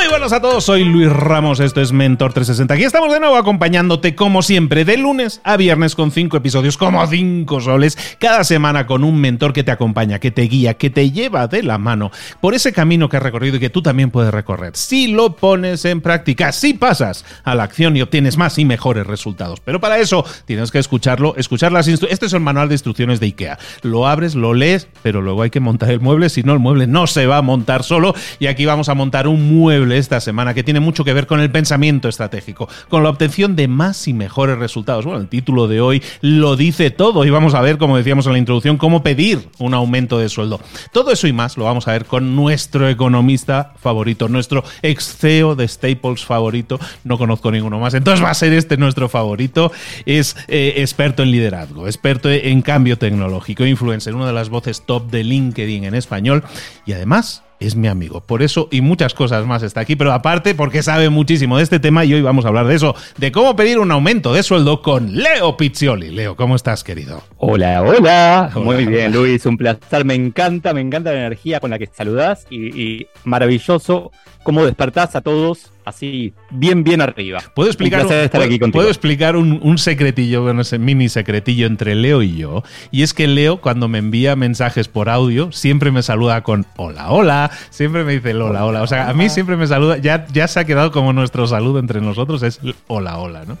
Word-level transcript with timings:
Muy 0.00 0.08
buenos 0.08 0.32
a 0.32 0.40
todos, 0.40 0.64
soy 0.64 0.84
Luis 0.84 1.12
Ramos, 1.12 1.60
esto 1.60 1.82
es 1.82 1.92
Mentor 1.92 2.32
360. 2.32 2.72
Aquí 2.72 2.84
estamos 2.84 3.12
de 3.12 3.20
nuevo 3.20 3.36
acompañándote 3.36 4.14
como 4.14 4.40
siempre, 4.40 4.86
de 4.86 4.96
lunes 4.96 5.42
a 5.44 5.58
viernes 5.58 5.94
con 5.94 6.10
cinco 6.10 6.38
episodios 6.38 6.78
como 6.78 7.06
cinco 7.06 7.60
soles, 7.60 7.98
cada 8.18 8.42
semana 8.44 8.86
con 8.86 9.04
un 9.04 9.20
mentor 9.20 9.52
que 9.52 9.62
te 9.62 9.72
acompaña, 9.72 10.18
que 10.18 10.30
te 10.30 10.40
guía, 10.44 10.72
que 10.72 10.88
te 10.88 11.10
lleva 11.10 11.48
de 11.48 11.62
la 11.62 11.76
mano 11.76 12.10
por 12.40 12.54
ese 12.54 12.72
camino 12.72 13.10
que 13.10 13.18
has 13.18 13.22
recorrido 13.22 13.56
y 13.56 13.60
que 13.60 13.68
tú 13.68 13.82
también 13.82 14.10
puedes 14.10 14.32
recorrer. 14.32 14.74
Si 14.74 15.08
lo 15.08 15.36
pones 15.36 15.84
en 15.84 16.00
práctica, 16.00 16.50
si 16.52 16.72
pasas 16.72 17.26
a 17.44 17.54
la 17.54 17.64
acción 17.64 17.94
y 17.94 18.00
obtienes 18.00 18.38
más 18.38 18.58
y 18.58 18.64
mejores 18.64 19.06
resultados. 19.06 19.60
Pero 19.60 19.80
para 19.80 19.98
eso 19.98 20.24
tienes 20.46 20.70
que 20.70 20.78
escucharlo, 20.78 21.36
escuchar 21.36 21.72
las 21.72 21.88
instrucciones. 21.88 22.14
Este 22.14 22.24
es 22.24 22.32
el 22.32 22.40
manual 22.40 22.68
de 22.68 22.74
instrucciones 22.76 23.20
de 23.20 23.26
IKEA. 23.26 23.58
Lo 23.82 24.08
abres, 24.08 24.34
lo 24.34 24.54
lees, 24.54 24.88
pero 25.02 25.20
luego 25.20 25.42
hay 25.42 25.50
que 25.50 25.60
montar 25.60 25.90
el 25.90 26.00
mueble, 26.00 26.30
si 26.30 26.42
no 26.42 26.54
el 26.54 26.58
mueble 26.58 26.86
no 26.86 27.06
se 27.06 27.26
va 27.26 27.36
a 27.36 27.42
montar 27.42 27.82
solo 27.82 28.14
y 28.38 28.46
aquí 28.46 28.64
vamos 28.64 28.88
a 28.88 28.94
montar 28.94 29.28
un 29.28 29.54
mueble 29.54 29.89
esta 29.98 30.20
semana 30.20 30.54
que 30.54 30.62
tiene 30.62 30.80
mucho 30.80 31.04
que 31.04 31.12
ver 31.12 31.26
con 31.26 31.40
el 31.40 31.50
pensamiento 31.50 32.08
estratégico, 32.08 32.68
con 32.88 33.02
la 33.02 33.10
obtención 33.10 33.56
de 33.56 33.68
más 33.68 34.08
y 34.08 34.12
mejores 34.12 34.58
resultados. 34.58 35.04
Bueno, 35.04 35.20
el 35.20 35.28
título 35.28 35.68
de 35.68 35.80
hoy 35.80 36.02
lo 36.20 36.56
dice 36.56 36.90
todo 36.90 37.24
y 37.24 37.30
vamos 37.30 37.54
a 37.54 37.60
ver, 37.60 37.78
como 37.78 37.96
decíamos 37.96 38.26
en 38.26 38.32
la 38.32 38.38
introducción, 38.38 38.76
cómo 38.76 39.02
pedir 39.02 39.48
un 39.58 39.74
aumento 39.74 40.18
de 40.18 40.28
sueldo. 40.28 40.60
Todo 40.92 41.12
eso 41.12 41.26
y 41.26 41.32
más 41.32 41.56
lo 41.56 41.64
vamos 41.64 41.88
a 41.88 41.92
ver 41.92 42.04
con 42.06 42.36
nuestro 42.36 42.88
economista 42.88 43.74
favorito, 43.80 44.28
nuestro 44.28 44.64
ex 44.82 45.16
CEO 45.16 45.54
de 45.54 45.68
Staples 45.68 46.24
favorito. 46.24 46.78
No 47.04 47.18
conozco 47.18 47.50
ninguno 47.50 47.78
más, 47.78 47.94
entonces 47.94 48.24
va 48.24 48.30
a 48.30 48.34
ser 48.34 48.52
este 48.52 48.76
nuestro 48.76 49.08
favorito. 49.08 49.72
Es 50.06 50.36
eh, 50.48 50.74
experto 50.76 51.22
en 51.22 51.30
liderazgo, 51.30 51.86
experto 51.86 52.30
en 52.30 52.62
cambio 52.62 52.98
tecnológico, 52.98 53.64
influencer, 53.64 54.14
una 54.14 54.26
de 54.26 54.32
las 54.32 54.48
voces 54.48 54.82
top 54.86 55.10
de 55.10 55.24
LinkedIn 55.24 55.84
en 55.84 55.94
español 55.94 56.44
y 56.86 56.92
además 56.92 57.42
es 57.60 57.76
mi 57.76 57.88
amigo. 57.88 58.22
Por 58.22 58.42
eso 58.42 58.68
y 58.70 58.80
muchas 58.80 59.14
cosas 59.14 59.46
más 59.46 59.62
está 59.62 59.80
aquí, 59.80 59.94
pero 59.94 60.12
aparte 60.12 60.54
porque 60.54 60.82
sabe 60.82 61.10
muchísimo 61.10 61.58
de 61.58 61.62
este 61.62 61.78
tema 61.78 62.04
y 62.04 62.14
hoy 62.14 62.22
vamos 62.22 62.44
a 62.44 62.48
hablar 62.48 62.66
de 62.66 62.74
eso, 62.74 62.96
de 63.18 63.30
cómo 63.30 63.54
pedir 63.54 63.78
un 63.78 63.92
aumento 63.92 64.32
de 64.32 64.42
sueldo 64.42 64.82
con 64.82 65.14
Leo 65.14 65.56
Pizzioli. 65.56 66.10
Leo, 66.10 66.34
¿cómo 66.36 66.56
estás, 66.56 66.82
querido? 66.82 67.22
Hola, 67.36 67.82
hola. 67.82 68.50
Muy 68.54 68.86
bien, 68.86 69.12
Luis, 69.12 69.44
un 69.46 69.56
placer. 69.56 70.04
Me 70.04 70.14
encanta, 70.14 70.72
me 70.72 70.80
encanta 70.80 71.12
la 71.12 71.18
energía 71.18 71.60
con 71.60 71.70
la 71.70 71.78
que 71.78 71.86
saludás 71.86 72.46
y, 72.50 72.80
y 72.80 73.06
maravilloso 73.24 74.10
cómo 74.42 74.64
despertás 74.64 75.16
a 75.16 75.20
todos 75.20 75.72
así 75.84 76.32
bien, 76.50 76.84
bien 76.84 77.00
arriba. 77.00 77.40
¿Puedo 77.54 77.68
explicar, 77.68 78.06
un, 78.06 78.12
estar 78.12 78.42
aquí 78.42 78.58
¿puedo 78.58 78.88
explicar 78.88 79.36
un, 79.36 79.78
secretillo, 79.78 80.42
bueno, 80.42 80.62
ese 80.62 80.78
mini 80.78 81.08
secretillo 81.08 81.66
entre 81.66 81.94
Leo 81.94 82.22
y 82.22 82.36
yo? 82.36 82.62
Y 82.90 83.02
es 83.02 83.14
que 83.14 83.26
Leo, 83.26 83.60
cuando 83.60 83.88
me 83.88 83.98
envía 83.98 84.36
mensajes 84.36 84.88
por 84.88 85.08
audio, 85.08 85.52
siempre 85.52 85.90
me 85.90 86.02
saluda 86.02 86.42
con 86.42 86.66
hola, 86.76 87.10
hola, 87.10 87.50
siempre 87.70 88.04
me 88.04 88.12
dice 88.12 88.34
hola, 88.34 88.64
hola. 88.64 88.82
O 88.82 88.86
sea, 88.86 89.08
a 89.08 89.14
mí 89.14 89.28
siempre 89.28 89.56
me 89.56 89.66
saluda, 89.66 89.98
ya, 89.98 90.26
ya 90.32 90.48
se 90.48 90.60
ha 90.60 90.64
quedado 90.64 90.92
como 90.92 91.12
nuestro 91.12 91.46
saludo 91.46 91.78
entre 91.78 92.00
nosotros, 92.00 92.42
es 92.42 92.60
hola, 92.86 93.18
hola, 93.18 93.44
¿no? 93.46 93.58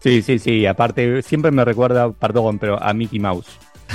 Sí, 0.00 0.22
sí, 0.22 0.38
sí. 0.38 0.66
Aparte, 0.66 1.22
siempre 1.22 1.50
me 1.50 1.64
recuerda, 1.64 2.10
perdón, 2.10 2.58
pero 2.58 2.82
a 2.82 2.92
Mickey 2.92 3.20
Mouse. 3.20 3.46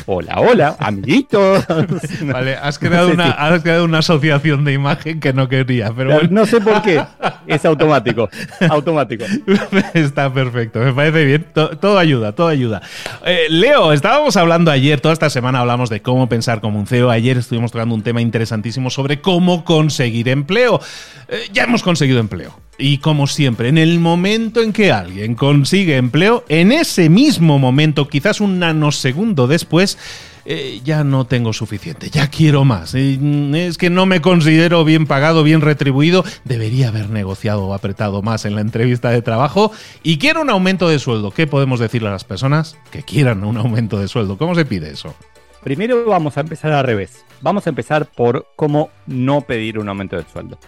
Hola, 0.05 0.39
hola, 0.39 0.75
amiguitos. 0.79 1.65
Vale, 2.23 2.55
has 2.55 2.77
creado, 2.77 3.09
una, 3.09 3.31
has 3.31 3.61
creado 3.61 3.85
una 3.85 3.99
asociación 3.99 4.65
de 4.65 4.73
imagen 4.73 5.19
que 5.19 5.31
no 5.31 5.47
quería, 5.47 5.93
pero 5.95 6.21
No 6.29 6.45
sé 6.45 6.59
por 6.59 6.81
qué. 6.81 7.01
Es 7.47 7.63
automático. 7.65 8.29
Automático. 8.69 9.23
Está 9.93 10.33
perfecto, 10.33 10.79
me 10.79 10.93
parece 10.93 11.23
bien. 11.23 11.45
Todo, 11.53 11.97
ayuda, 11.97 12.33
todo 12.33 12.47
ayuda. 12.47 12.81
Eh, 13.25 13.47
Leo, 13.49 13.93
estábamos 13.93 14.35
hablando 14.35 14.71
ayer, 14.71 14.99
toda 14.99 15.13
esta 15.13 15.29
semana 15.29 15.59
hablamos 15.59 15.89
de 15.89 16.01
cómo 16.01 16.27
pensar 16.27 16.59
como 16.59 16.79
un 16.79 16.87
CEO. 16.87 17.09
Ayer 17.09 17.37
estuvimos 17.37 17.71
tratando 17.71 17.95
un 17.95 18.03
tema 18.03 18.21
interesantísimo 18.21 18.89
sobre 18.89 19.21
cómo 19.21 19.63
conseguir 19.63 20.27
empleo. 20.27 20.81
Eh, 21.29 21.47
ya 21.53 21.63
hemos 21.63 21.81
conseguido 21.81 22.19
empleo. 22.19 22.59
Y 22.77 22.97
como 22.97 23.27
siempre, 23.27 23.69
en 23.69 23.77
el 23.77 23.99
momento 23.99 24.61
en 24.61 24.73
que 24.73 24.91
alguien 24.91 25.35
consigue 25.35 25.97
empleo, 25.97 26.43
en 26.49 26.71
ese 26.71 27.09
mismo 27.09 27.59
momento, 27.59 28.07
quizás 28.07 28.41
un 28.41 28.59
nanosegundo 28.59 29.45
después, 29.47 29.97
eh, 30.45 30.81
ya 30.83 31.03
no 31.05 31.25
tengo 31.25 31.53
suficiente, 31.53 32.09
ya 32.09 32.27
quiero 32.27 32.65
más. 32.65 32.95
Mm, 32.95 33.55
es 33.55 33.77
que 33.77 33.89
no 33.89 34.05
me 34.05 34.21
considero 34.21 34.83
bien 34.83 35.05
pagado, 35.05 35.43
bien 35.43 35.61
retribuido, 35.61 36.25
debería 36.43 36.89
haber 36.89 37.09
negociado 37.09 37.65
o 37.65 37.73
apretado 37.73 38.21
más 38.21 38.45
en 38.45 38.55
la 38.55 38.61
entrevista 38.61 39.09
de 39.11 39.21
trabajo 39.21 39.71
y 40.01 40.17
quiero 40.17 40.41
un 40.41 40.49
aumento 40.49 40.89
de 40.89 40.99
sueldo. 40.99 41.31
¿Qué 41.31 41.47
podemos 41.47 41.79
decirle 41.79 42.09
a 42.09 42.11
las 42.11 42.25
personas 42.25 42.77
que 42.91 43.03
quieran 43.03 43.43
un 43.43 43.57
aumento 43.57 43.99
de 43.99 44.07
sueldo? 44.07 44.37
¿Cómo 44.37 44.55
se 44.55 44.65
pide 44.65 44.91
eso? 44.91 45.15
Primero 45.63 46.03
vamos 46.05 46.37
a 46.37 46.41
empezar 46.41 46.73
al 46.73 46.85
revés. 46.85 47.23
Vamos 47.41 47.65
a 47.65 47.69
empezar 47.69 48.07
por 48.07 48.47
cómo 48.57 48.89
no 49.07 49.41
pedir 49.41 49.79
un 49.79 49.87
aumento 49.87 50.17
de 50.17 50.25
sueldo. 50.29 50.59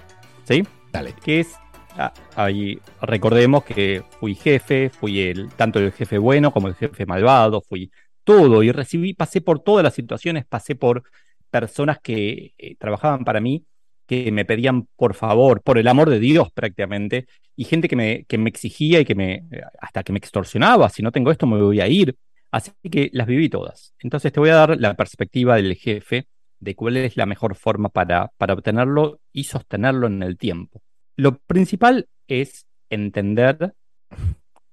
¿Sí? 0.45 0.65
Dale. 0.93 1.13
¿Qué 1.21 1.41
es 1.41 1.49
Ah, 1.97 2.13
ahí 2.35 2.77
recordemos 3.01 3.63
que 3.63 4.03
fui 4.19 4.35
jefe, 4.35 4.89
fui 4.89 5.21
el, 5.21 5.49
tanto 5.53 5.79
el 5.79 5.93
jefe 5.93 6.17
bueno 6.17 6.51
como 6.51 6.67
el 6.67 6.75
jefe 6.75 7.05
malvado, 7.05 7.61
fui 7.61 7.89
todo 8.25 8.63
y 8.63 8.71
recibí, 8.73 9.13
pasé 9.13 9.39
por 9.39 9.61
todas 9.61 9.83
las 9.83 9.93
situaciones, 9.93 10.45
pasé 10.45 10.75
por 10.75 11.03
personas 11.49 11.99
que 12.01 12.53
eh, 12.57 12.75
trabajaban 12.75 13.23
para 13.23 13.39
mí, 13.39 13.65
que 14.07 14.29
me 14.31 14.43
pedían 14.43 14.87
por 14.97 15.13
favor, 15.13 15.61
por 15.61 15.77
el 15.77 15.87
amor 15.87 16.09
de 16.09 16.19
Dios 16.19 16.49
prácticamente, 16.53 17.27
y 17.55 17.63
gente 17.63 17.87
que 17.87 17.95
me, 17.95 18.25
que 18.25 18.37
me 18.37 18.49
exigía 18.49 18.99
y 18.99 19.05
que 19.05 19.15
me, 19.15 19.47
hasta 19.79 20.03
que 20.03 20.11
me 20.11 20.19
extorsionaba, 20.19 20.89
si 20.89 21.01
no 21.01 21.13
tengo 21.13 21.31
esto 21.31 21.47
me 21.47 21.61
voy 21.61 21.79
a 21.79 21.87
ir. 21.87 22.17
Así 22.51 22.71
que 22.91 23.09
las 23.13 23.27
viví 23.27 23.49
todas. 23.49 23.93
Entonces 23.99 24.33
te 24.33 24.39
voy 24.39 24.49
a 24.49 24.55
dar 24.55 24.77
la 24.79 24.95
perspectiva 24.95 25.55
del 25.55 25.75
jefe 25.75 26.27
de 26.59 26.75
cuál 26.75 26.97
es 26.97 27.17
la 27.17 27.25
mejor 27.25 27.55
forma 27.55 27.89
para, 27.89 28.31
para 28.37 28.53
obtenerlo 28.53 29.19
y 29.31 29.45
sostenerlo 29.45 30.07
en 30.07 30.23
el 30.23 30.37
tiempo. 30.37 30.81
Lo 31.15 31.37
principal 31.37 32.09
es 32.27 32.67
entender, 32.89 33.73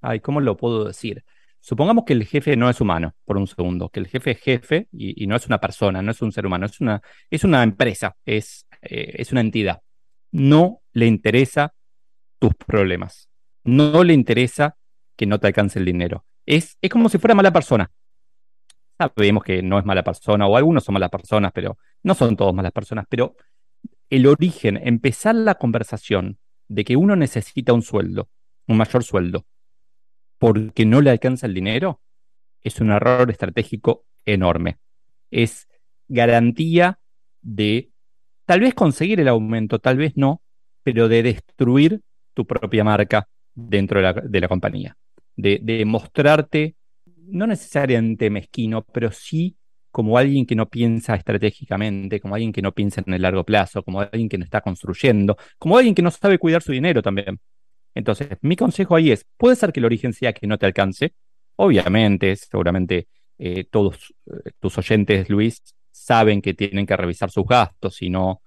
ay, 0.01 0.21
¿cómo 0.21 0.41
lo 0.41 0.57
puedo 0.57 0.85
decir? 0.85 1.25
Supongamos 1.61 2.05
que 2.05 2.13
el 2.13 2.25
jefe 2.25 2.57
no 2.57 2.69
es 2.69 2.81
humano, 2.81 3.15
por 3.25 3.37
un 3.37 3.47
segundo, 3.47 3.89
que 3.89 4.01
el 4.01 4.09
jefe 4.09 4.33
es 4.33 4.41
jefe 4.41 4.89
y, 4.91 5.27
no 5.29 5.37
es 5.37 5.47
una 5.47 5.61
persona, 5.61 6.03
no 6.03 6.11
es 6.11 6.21
un 6.21 6.33
ser 6.33 6.45
humano, 6.45 6.67
es 6.67 6.81
una, 6.81 7.01
es 7.31 7.45
una 7.45 7.63
empresa, 7.63 8.17
es, 8.27 8.67
eh, 8.83 9.15
es 9.19 9.31
una 9.31 9.43
entidad. 9.43 9.81
No 10.33 10.81
le 10.93 11.07
interesa 11.07 11.73
tus 12.41 12.55
problemas, 12.55 13.29
no 13.63 14.03
le 14.03 14.13
interesa 14.13 14.77
que 15.15 15.27
no 15.27 15.39
te 15.39 15.47
alcance 15.47 15.79
el 15.79 15.85
dinero. 15.85 16.25
Es, 16.47 16.77
es 16.81 16.91
como 16.91 17.09
si 17.09 17.19
fuera 17.19 17.37
mala 17.37 17.53
persona. 17.53 17.89
Sabemos 18.99 19.45
que 19.45 19.63
no 19.63 19.79
es 19.79 19.85
mala 19.85 20.03
persona, 20.03 20.47
o 20.49 20.57
algunos 20.57 20.83
son 20.83 20.95
malas 20.95 21.11
personas, 21.11 21.53
pero 21.53 21.79
no 22.03 22.15
son 22.15 22.37
todos 22.37 22.53
malas 22.53 22.73
personas. 22.73 23.07
Pero 23.09 23.37
el 24.13 24.27
origen, 24.27 24.79
empezar 24.83 25.35
la 25.35 25.55
conversación 25.55 26.37
de 26.69 26.85
que 26.85 26.97
uno 26.97 27.17
necesita 27.17 27.73
un 27.73 27.81
sueldo, 27.81 28.29
un 28.69 28.77
mayor 28.77 29.05
sueldo, 29.05 29.47
porque 30.37 30.85
no 30.85 31.01
le 31.01 31.09
alcanza 31.09 31.47
el 31.47 31.55
dinero, 31.55 32.03
es 32.63 32.79
un 32.83 32.91
error 32.91 33.31
estratégico 33.31 34.05
enorme. 34.27 34.77
Es 35.31 35.67
garantía 36.09 36.99
de 37.41 37.91
tal 38.45 38.61
vez 38.61 38.75
conseguir 38.75 39.19
el 39.19 39.29
aumento, 39.29 39.79
tal 39.79 39.97
vez 39.97 40.13
no, 40.15 40.43
pero 40.83 41.09
de 41.09 41.23
destruir 41.23 42.03
tu 42.35 42.47
propia 42.47 42.85
marca 42.85 43.31
dentro 43.55 43.99
de 44.03 44.41
la, 44.41 44.49
compañía. 44.49 44.95
De, 45.37 45.59
de, 45.63 45.87
mostrarte, 45.87 46.77
no 47.17 47.47
necesariamente 47.47 48.29
mezquino, 48.29 48.83
pero 48.83 49.11
sí 49.11 49.57
como 49.93 50.19
alguien 50.19 50.47
que 50.47 50.57
no 50.57 50.69
piensa 50.69 51.15
estratégicamente, 51.15 52.19
como 52.21 52.35
alguien 52.35 52.53
que 52.53 52.63
no 52.63 52.73
piensa 52.73 53.03
en 53.07 53.15
el 53.15 53.23
largo 53.23 53.45
plazo, 53.45 53.83
como 53.85 54.01
alguien 54.01 54.29
que 54.29 54.39
no 54.39 54.45
está 54.45 54.61
construyendo, 54.63 55.37
como 55.59 55.77
alguien 55.77 55.95
que 55.95 56.03
no 56.03 56.11
sabe 56.11 56.39
cuidar 56.39 56.63
su 56.63 56.73
dinero 56.73 57.03
también. 57.03 57.39
Entonces, 57.95 58.29
mi 58.41 58.57
consejo 58.57 58.97
ahí 58.97 59.11
es, 59.13 59.27
puede 59.37 59.55
ser 59.55 59.73
que 59.73 59.81
el 59.81 59.87
origen 59.87 60.13
sea 60.15 60.33
que 60.33 60.47
no 60.47 60.59
te 60.59 60.67
alcance. 60.67 61.15
Obviamente, 61.57 62.35
seguramente 62.37 63.09
eh, 63.39 63.65
todos 63.71 64.15
eh, 64.27 64.51
tus 64.59 64.79
oyentes, 64.79 65.29
Luis, 65.29 65.63
saben 65.91 66.41
que 66.41 66.55
tienen 66.55 66.87
que 66.87 66.97
revisar 66.97 67.31
sus 67.31 67.45
gastos 67.47 68.01
y 68.03 68.09
no, 68.09 68.43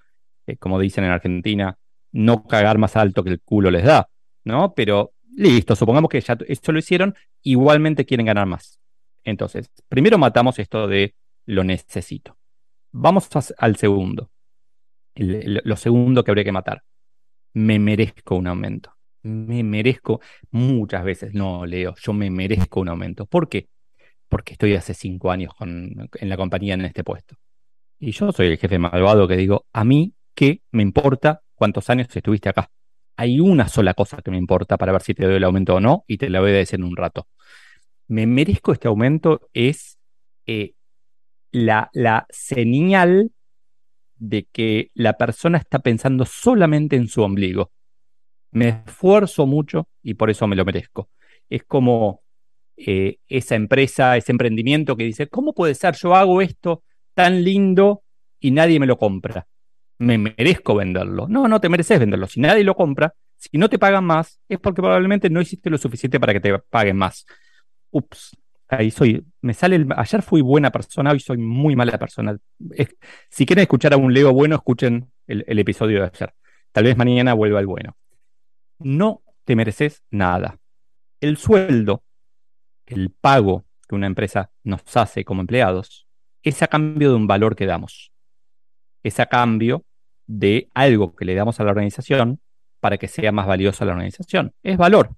eh, 0.48 0.57
como 0.57 0.80
dicen 0.80 1.03
en 1.03 1.12
Argentina, 1.12 1.77
no 2.12 2.44
cagar 2.44 2.80
más 2.80 2.95
alto 2.95 3.24
que 3.24 3.30
el 3.30 3.41
culo 3.41 3.69
les 3.69 3.83
da, 3.83 4.09
¿no? 4.45 4.74
Pero 4.74 5.13
listo, 5.36 5.75
supongamos 5.75 6.09
que 6.09 6.21
ya 6.21 6.38
esto 6.48 6.71
lo 6.71 6.80
hicieron, 6.80 7.13
igualmente 7.44 8.06
quieren 8.06 8.25
ganar 8.25 8.48
más. 8.48 8.80
Entonces, 9.24 9.69
primero 9.89 10.18
matamos 10.18 10.57
esto 10.59 10.88
de 10.88 11.13
lo 11.45 11.63
necesito. 11.63 12.38
Vamos 12.92 13.30
al 13.57 13.75
segundo. 13.75 14.30
lo 15.15 15.75
segundo 15.75 16.24
que 16.24 16.31
habría 16.31 16.44
que 16.44 16.51
matar. 16.51 16.83
Me 17.53 17.80
merezco 17.80 18.36
un 18.36 18.47
aumento 18.47 18.95
me 19.25 19.63
merezco 19.63 20.21
muchas 20.51 21.03
veces, 21.03 21.33
no, 21.33 21.65
Leo, 21.65 21.95
yo 22.01 22.13
me 22.13 22.30
merezco 22.30 22.80
un 22.80 22.89
aumento. 22.89 23.25
¿Por 23.25 23.50
qué? 23.50 23.68
Porque 24.30 24.53
estoy 24.53 24.75
hace 24.75 24.94
cinco 24.94 25.31
años 25.31 25.53
con, 25.56 26.09
en 26.13 26.30
la 26.30 26.38
compañía 26.38 26.75
en 26.75 26.86
este 26.86 27.03
puesto. 27.03 27.36
Y 28.00 28.12
yo 28.12 28.31
soy 28.31 28.48
el 28.48 28.57
jefe 28.57 28.77
malvado 28.77 29.27
que 29.27 29.36
digo, 29.36 29.65
a 29.74 29.83
mí, 29.83 30.13
¿qué 30.36 30.62
me 30.71 30.83
importa 30.83 31.41
cuántos 31.56 31.89
años 31.89 32.07
estuviste 32.15 32.50
acá? 32.50 32.69
Hay 33.18 33.39
una 33.39 33.68
sola 33.68 33.94
cosa 33.94 34.21
que 34.21 34.30
me 34.30 34.38
importa 34.38 34.77
para 34.77 34.91
ver 34.91 35.01
si 35.01 35.13
te 35.13 35.25
doy 35.25 35.36
el 35.36 35.44
aumento 35.44 35.75
o 35.75 35.80
no, 35.80 36.03
y 36.07 36.18
te 36.18 36.30
la 36.30 36.41
voy 36.41 36.51
a 36.51 36.56
decir 36.56 36.80
en 36.80 36.86
un 36.86 36.95
rato. 36.95 37.27
Me 38.07 38.27
merezco 38.27 38.74
este 38.74 38.88
aumento 38.88 39.50
es 39.53 39.98
eh, 40.45 40.75
la, 41.56 41.90
la 41.94 42.25
señal 42.30 43.31
de 44.18 44.46
que 44.52 44.92
la 44.94 45.13
persona 45.13 45.57
está 45.57 45.80
pensando 45.80 46.25
solamente 46.25 46.98
en 46.98 47.07
su 47.07 47.22
ombligo 47.22 47.72
me 48.52 48.84
esfuerzo 48.86 49.46
mucho 49.46 49.88
y 50.02 50.16
por 50.16 50.30
eso 50.30 50.48
me 50.48 50.56
lo 50.56 50.66
merezco. 50.66 51.10
Es 51.50 51.63
como 51.63 52.24
eh, 52.75 53.18
esa 53.28 53.56
empresa, 53.56 54.18
ese 54.18 54.31
emprendimiento 54.31 54.96
que 54.96 55.04
dice, 55.04 55.28
¿cómo 55.28 55.54
puede 55.54 55.75
ser? 55.75 55.96
Yo 55.96 56.16
hago 56.16 56.42
esto 56.42 56.84
tan 57.13 57.44
lindo 57.44 58.04
y 58.40 58.51
nadie 58.51 58.80
me 58.80 58.86
lo 58.86 58.98
compra. 58.98 59.48
Me 59.98 60.18
merezco 60.18 60.75
venderlo. 60.75 61.28
No, 61.28 61.48
no 61.48 61.62
te 61.62 61.69
mereces 61.69 62.00
venderlo. 62.00 62.28
Si 62.28 62.40
nadie 62.42 62.63
lo 62.63 62.75
compra, 62.75 63.13
si 63.38 63.58
no 63.58 63.69
te 63.69 63.80
pagan 63.80 64.04
más, 64.04 64.42
es 64.50 64.60
porque 64.60 64.81
probablemente 64.81 65.30
no 65.30 65.42
hiciste 65.42 65.69
lo 65.69 65.78
suficiente 65.78 66.19
para 66.19 66.34
que 66.34 66.40
te 66.42 66.60
paguen 66.69 66.98
más. 66.98 67.25
Ups, 67.92 68.38
ahí 68.67 68.91
soy, 68.91 69.25
me 69.41 69.53
sale 69.53 69.75
el, 69.77 69.88
ayer 69.95 70.21
fui 70.21 70.41
buena 70.41 70.71
persona, 70.71 71.12
hoy 71.12 71.19
soy 71.19 71.38
muy 71.38 71.75
mala 71.75 71.97
persona. 71.97 72.38
si 73.29 73.45
quieren 73.45 73.63
escuchar 73.63 73.94
a 73.94 73.97
un 73.97 74.13
Leo 74.13 74.33
bueno, 74.33 74.56
escuchen 74.56 75.12
el, 75.27 75.44
el, 75.47 75.59
episodio 75.59 76.01
de 76.01 76.12
ayer. 76.13 76.33
Tal 76.71 76.83
vez 76.83 76.97
mañana 76.97 77.33
vuelva 77.33 77.59
el 77.59 77.67
bueno 77.67 77.95
no 78.79 79.23
te 79.44 79.56
mereces 79.56 80.03
nada. 80.09 80.59
El 81.21 81.38
sueldo, 81.38 82.03
el 82.85 83.09
pago 83.12 83.65
que 83.88 83.95
una 83.95 84.07
empresa 84.07 84.51
nos 84.63 84.81
hace 84.95 85.23
como 85.23 85.41
empleados, 85.41 86.07
es 86.44 86.62
a 86.62 86.67
cambio 86.67 87.09
de 87.09 87.15
un 87.15 87.27
valor 87.27 87.56
que 87.56 87.65
damos. 87.65 88.12
Es 89.03 89.19
a 89.19 89.27
cambio 89.27 89.85
de 90.27 90.69
algo 90.73 91.15
que 91.15 91.25
le 91.25 91.35
damos 91.35 91.59
a 91.59 91.63
la 91.63 91.71
organización 91.71 92.39
para 92.79 92.97
que 92.97 93.07
sea 93.07 93.31
más 93.31 93.47
valiosa 93.47 93.85
la 93.85 93.94
organización. 93.94 94.53
Es 94.63 94.77
valor. 94.77 95.15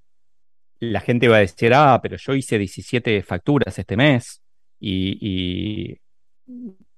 La 0.79 0.99
gente 1.01 1.27
va 1.27 1.37
a 1.37 1.39
decir, 1.39 1.73
ah, 1.73 1.99
pero 2.01 2.17
yo 2.17 2.33
hice 2.33 2.57
17 2.57 3.23
facturas 3.23 3.77
este 3.79 3.97
mes 3.97 4.41
y, 4.79 5.97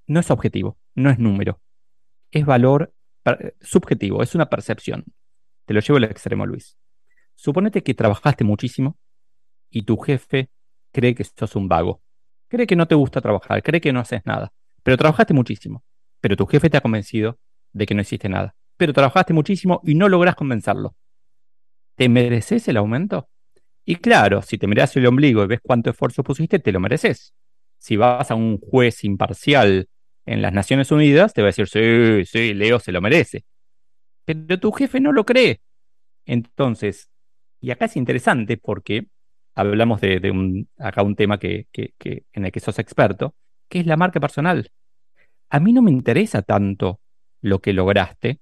no 0.07 0.19
es 0.19 0.31
objetivo, 0.31 0.77
no 0.95 1.09
es 1.09 1.19
número. 1.19 1.61
Es 2.31 2.45
valor 2.45 2.93
subjetivo, 3.61 4.21
es 4.23 4.35
una 4.35 4.49
percepción. 4.49 5.05
Te 5.65 5.73
lo 5.73 5.79
llevo 5.79 5.97
al 5.97 6.05
extremo, 6.05 6.45
Luis. 6.45 6.77
Suponete 7.35 7.83
que 7.83 7.93
trabajaste 7.93 8.43
muchísimo 8.43 8.97
y 9.69 9.83
tu 9.83 9.97
jefe 9.97 10.49
cree 10.91 11.15
que 11.15 11.23
sos 11.23 11.55
un 11.55 11.67
vago. 11.67 12.01
Cree 12.47 12.67
que 12.67 12.75
no 12.75 12.87
te 12.87 12.95
gusta 12.95 13.21
trabajar, 13.21 13.61
cree 13.61 13.79
que 13.79 13.93
no 13.93 13.99
haces 13.99 14.25
nada. 14.25 14.51
Pero 14.83 14.97
trabajaste 14.97 15.33
muchísimo. 15.33 15.83
Pero 16.19 16.35
tu 16.35 16.45
jefe 16.47 16.69
te 16.69 16.77
ha 16.77 16.81
convencido 16.81 17.37
de 17.71 17.85
que 17.85 17.93
no 17.93 18.01
hiciste 18.01 18.27
nada. 18.27 18.55
Pero 18.77 18.93
trabajaste 18.93 19.33
muchísimo 19.33 19.81
y 19.83 19.95
no 19.95 20.09
logras 20.09 20.35
convencerlo. 20.35 20.95
¿Te 21.95 22.09
mereces 22.09 22.67
el 22.67 22.77
aumento? 22.77 23.29
Y 23.85 23.95
claro, 23.97 24.41
si 24.41 24.57
te 24.57 24.67
miras 24.67 24.95
el 24.95 25.07
ombligo 25.07 25.43
y 25.43 25.47
ves 25.47 25.59
cuánto 25.61 25.89
esfuerzo 25.89 26.23
pusiste, 26.23 26.59
te 26.59 26.71
lo 26.71 26.79
mereces. 26.79 27.33
Si 27.77 27.97
vas 27.97 28.29
a 28.31 28.35
un 28.35 28.59
juez 28.59 29.03
imparcial 29.03 29.87
en 30.25 30.41
las 30.41 30.53
Naciones 30.53 30.91
Unidas, 30.91 31.33
te 31.33 31.41
va 31.41 31.47
a 31.47 31.53
decir, 31.53 31.67
sí, 31.67 32.25
sí, 32.25 32.53
Leo 32.53 32.79
se 32.79 32.91
lo 32.91 33.01
merece 33.01 33.43
pero 34.35 34.59
tu 34.59 34.71
jefe 34.71 34.99
no 34.99 35.11
lo 35.11 35.25
cree. 35.25 35.61
Entonces, 36.25 37.09
y 37.59 37.71
acá 37.71 37.85
es 37.85 37.97
interesante 37.97 38.57
porque 38.57 39.07
hablamos 39.56 40.01
de, 40.01 40.31
un, 40.31 40.69
acá 40.77 41.04
un 41.04 41.15
tema 41.15 41.39
que, 41.39 41.68
en 41.73 42.45
el 42.45 42.51
que 42.51 42.59
sos 42.59 42.80
experto, 42.80 43.35
que 43.68 43.80
es 43.80 43.85
la 43.85 43.97
marca 43.97 44.19
personal. 44.19 44.69
A 45.49 45.59
mí 45.59 45.73
no 45.73 45.81
me 45.81 45.92
interesa 45.92 46.42
tanto 46.42 46.99
lo 47.42 47.59
que 47.59 47.73
lograste 47.73 48.39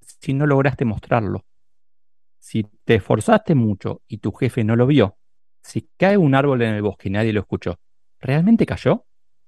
si 0.00 0.32
no 0.34 0.46
lograste 0.46 0.84
mostrarlo. 0.84 1.44
Si 2.46 2.64
te 2.84 2.94
esforzaste 2.94 3.56
mucho 3.56 4.02
y 4.06 4.18
tu 4.18 4.30
jefe 4.30 4.62
no 4.62 4.76
lo 4.76 4.86
vio, 4.86 5.18
si 5.64 5.90
cae 5.96 6.16
un 6.16 6.36
árbol 6.36 6.62
en 6.62 6.74
el 6.74 6.82
bosque 6.82 7.08
y 7.08 7.10
nadie 7.10 7.32
lo 7.32 7.40
escuchó, 7.40 7.80
¿realmente 8.20 8.64
cayó? 8.64 9.04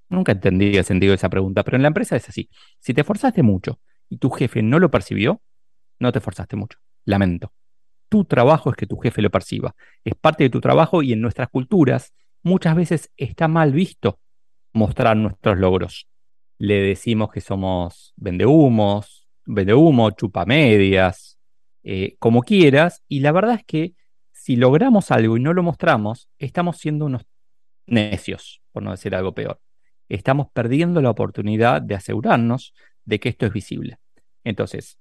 Nunca 0.09 0.33
entendí 0.33 0.75
el 0.75 0.83
sentido 0.83 1.11
de 1.11 1.15
esa 1.15 1.29
pregunta, 1.29 1.63
pero 1.63 1.77
en 1.77 1.83
la 1.83 1.87
empresa 1.87 2.17
es 2.17 2.27
así. 2.27 2.49
Si 2.77 2.93
te 2.93 2.99
esforzaste 2.99 3.41
mucho 3.41 3.79
y 4.09 4.17
tu 4.17 4.29
jefe 4.29 4.61
no 4.61 4.79
lo 4.79 4.91
percibió, 4.91 5.41
no 5.97 6.11
te 6.11 6.19
esforzaste 6.19 6.57
mucho. 6.57 6.77
Lamento. 7.05 7.53
Tu 8.09 8.25
trabajo 8.25 8.69
es 8.69 8.75
que 8.75 8.85
tu 8.85 8.97
jefe 8.97 9.21
lo 9.21 9.29
perciba. 9.29 9.73
Es 10.03 10.15
parte 10.15 10.43
de 10.43 10.49
tu 10.49 10.59
trabajo 10.59 11.01
y 11.01 11.13
en 11.13 11.21
nuestras 11.21 11.47
culturas 11.47 12.13
muchas 12.43 12.75
veces 12.75 13.13
está 13.15 13.47
mal 13.47 13.71
visto 13.71 14.19
mostrar 14.73 15.15
nuestros 15.15 15.57
logros. 15.57 16.09
Le 16.57 16.81
decimos 16.81 17.31
que 17.31 17.39
somos 17.39 18.13
vendehumos, 18.17 19.29
vendehumo, 19.45 20.11
chupamedias, 20.11 21.28
eh, 21.83 22.15
como 22.19 22.41
quieras, 22.41 23.03
y 23.07 23.21
la 23.21 23.31
verdad 23.31 23.55
es 23.55 23.65
que 23.65 23.93
si 24.31 24.55
logramos 24.55 25.11
algo 25.11 25.37
y 25.37 25.41
no 25.41 25.53
lo 25.53 25.63
mostramos, 25.63 26.29
estamos 26.37 26.77
siendo 26.77 27.05
unos 27.05 27.25
necios, 27.85 28.61
por 28.71 28.83
no 28.83 28.91
decir 28.91 29.15
algo 29.15 29.33
peor. 29.33 29.59
Estamos 30.07 30.47
perdiendo 30.51 31.01
la 31.01 31.09
oportunidad 31.09 31.81
de 31.81 31.95
asegurarnos 31.95 32.73
de 33.05 33.19
que 33.19 33.29
esto 33.29 33.45
es 33.45 33.53
visible. 33.53 33.97
Entonces, 34.43 34.97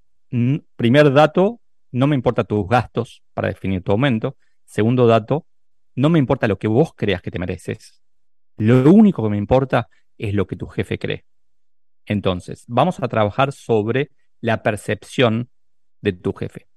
primer 0.76 1.12
dato, 1.12 1.60
no 1.90 2.06
me 2.06 2.14
importa 2.14 2.44
tus 2.44 2.66
gastos 2.68 3.22
para 3.32 3.48
definir 3.48 3.82
tu 3.82 3.92
aumento. 3.92 4.36
Segundo 4.64 5.06
dato, 5.06 5.46
no 5.94 6.10
me 6.10 6.18
importa 6.18 6.48
lo 6.48 6.58
que 6.58 6.68
vos 6.68 6.92
creas 6.94 7.22
que 7.22 7.30
te 7.30 7.38
mereces. 7.38 8.02
Lo 8.56 8.90
único 8.90 9.22
que 9.22 9.30
me 9.30 9.38
importa 9.38 9.88
es 10.18 10.34
lo 10.34 10.46
que 10.46 10.56
tu 10.56 10.66
jefe 10.66 10.98
cree. 10.98 11.24
Entonces, 12.06 12.64
vamos 12.66 13.00
a 13.00 13.08
trabajar 13.08 13.52
sobre 13.52 14.10
la 14.40 14.62
percepción 14.62 15.50
de 16.00 16.12
tu 16.12 16.32
jefe. 16.32 16.67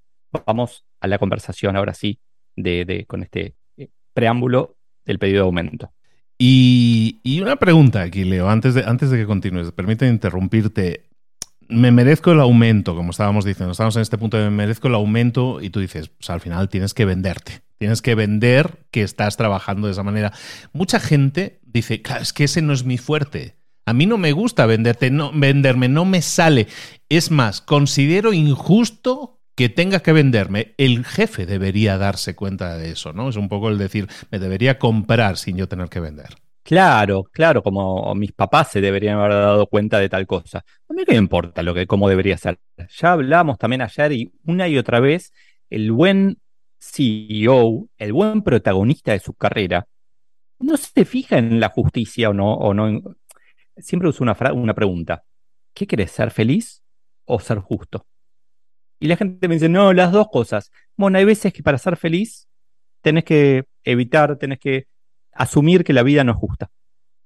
Vamos 0.46 0.84
a 1.00 1.08
la 1.08 1.18
conversación 1.18 1.76
ahora 1.76 1.94
sí 1.94 2.20
de, 2.56 3.04
con 3.06 3.22
este 3.22 3.54
eh, 3.76 3.88
preámbulo 4.14 4.76
del 5.04 5.18
pedido 5.18 5.38
de 5.38 5.46
aumento. 5.46 5.92
Y, 6.38 7.20
y, 7.22 7.40
una 7.40 7.56
pregunta 7.56 8.02
aquí, 8.02 8.24
Leo, 8.24 8.48
antes 8.48 8.74
de, 8.74 8.84
antes 8.84 9.10
de 9.10 9.18
que 9.18 9.26
continúes, 9.26 9.70
permíteme 9.72 10.10
interrumpirte. 10.10 11.08
Me 11.68 11.92
merezco 11.92 12.32
el 12.32 12.40
aumento, 12.40 12.96
como 12.96 13.12
estábamos 13.12 13.44
diciendo, 13.44 13.72
estamos 13.72 13.96
en 13.96 14.02
este 14.02 14.18
punto 14.18 14.36
de 14.36 14.44
me 14.44 14.50
merezco 14.50 14.88
el 14.88 14.94
aumento 14.94 15.60
y 15.60 15.70
tú 15.70 15.80
dices, 15.80 16.08
pues 16.08 16.28
al 16.30 16.40
final 16.40 16.68
tienes 16.68 16.92
que 16.94 17.04
venderte, 17.04 17.62
tienes 17.78 18.02
que 18.02 18.14
vender 18.14 18.80
que 18.90 19.02
estás 19.02 19.36
trabajando 19.36 19.86
de 19.86 19.92
esa 19.92 20.02
manera. 20.02 20.32
Mucha 20.72 20.98
gente 21.00 21.60
dice, 21.62 22.02
es 22.20 22.32
que 22.32 22.44
ese 22.44 22.60
no 22.60 22.72
es 22.72 22.84
mi 22.84 22.98
fuerte. 22.98 23.56
A 23.86 23.92
mí 23.92 24.06
no 24.06 24.18
me 24.18 24.32
gusta 24.32 24.66
venderte, 24.66 25.10
no, 25.10 25.32
venderme, 25.32 25.88
no 25.88 26.04
me 26.04 26.22
sale. 26.22 26.68
Es 27.08 27.30
más, 27.30 27.60
considero 27.60 28.32
injusto 28.32 29.41
que 29.62 29.68
tenga 29.68 30.00
que 30.00 30.12
venderme, 30.12 30.74
el 30.76 31.04
jefe 31.04 31.46
debería 31.46 31.96
darse 31.96 32.34
cuenta 32.34 32.76
de 32.76 32.90
eso, 32.90 33.12
¿no? 33.12 33.28
Es 33.28 33.36
un 33.36 33.48
poco 33.48 33.68
el 33.68 33.78
decir, 33.78 34.08
me 34.32 34.40
debería 34.40 34.76
comprar 34.76 35.36
sin 35.36 35.56
yo 35.56 35.68
tener 35.68 35.88
que 35.88 36.00
vender. 36.00 36.30
Claro, 36.64 37.22
claro, 37.30 37.62
como 37.62 38.12
mis 38.16 38.32
papás 38.32 38.72
se 38.72 38.80
deberían 38.80 39.18
haber 39.18 39.34
dado 39.34 39.68
cuenta 39.68 40.00
de 40.00 40.08
tal 40.08 40.26
cosa. 40.26 40.64
A 40.88 40.92
mí 40.92 41.04
qué 41.04 41.12
me 41.12 41.18
importa 41.18 41.62
lo 41.62 41.74
que, 41.74 41.86
cómo 41.86 42.08
debería 42.08 42.36
ser. 42.38 42.58
Ya 42.76 43.12
hablamos 43.12 43.56
también 43.56 43.82
ayer 43.82 44.10
y 44.10 44.32
una 44.46 44.66
y 44.66 44.78
otra 44.78 44.98
vez, 44.98 45.32
el 45.70 45.92
buen 45.92 46.38
CEO, 46.80 47.88
el 47.98 48.12
buen 48.12 48.42
protagonista 48.42 49.12
de 49.12 49.20
su 49.20 49.34
carrera, 49.34 49.86
no 50.58 50.76
se 50.76 51.04
fija 51.04 51.38
en 51.38 51.60
la 51.60 51.68
justicia 51.68 52.30
o 52.30 52.32
no, 52.32 52.52
o 52.52 52.74
no. 52.74 53.00
Siempre 53.76 54.08
uso 54.08 54.24
una, 54.24 54.36
una 54.54 54.74
pregunta. 54.74 55.22
¿Qué 55.72 55.86
querés, 55.86 56.10
ser 56.10 56.32
feliz 56.32 56.82
o 57.26 57.38
ser 57.38 57.58
justo? 57.58 58.06
Y 59.02 59.08
la 59.08 59.16
gente 59.16 59.48
me 59.48 59.54
dice, 59.54 59.68
no, 59.68 59.92
las 59.92 60.12
dos 60.12 60.28
cosas. 60.28 60.70
Bueno, 60.96 61.18
hay 61.18 61.24
veces 61.24 61.52
que 61.52 61.64
para 61.64 61.76
ser 61.76 61.96
feliz 61.96 62.46
tenés 63.00 63.24
que 63.24 63.64
evitar, 63.82 64.38
tenés 64.38 64.60
que 64.60 64.86
asumir 65.32 65.82
que 65.82 65.92
la 65.92 66.04
vida 66.04 66.22
no 66.22 66.30
es 66.30 66.38
justa. 66.38 66.70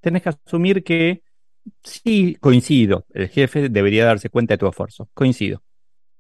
Tenés 0.01 0.23
que 0.23 0.31
asumir 0.31 0.83
que 0.83 1.23
sí, 1.83 2.39
coincido, 2.41 3.05
el 3.13 3.29
jefe 3.29 3.69
debería 3.69 4.07
darse 4.07 4.31
cuenta 4.31 4.55
de 4.55 4.59
tu 4.59 4.67
esfuerzo, 4.67 5.11
coincido. 5.13 5.63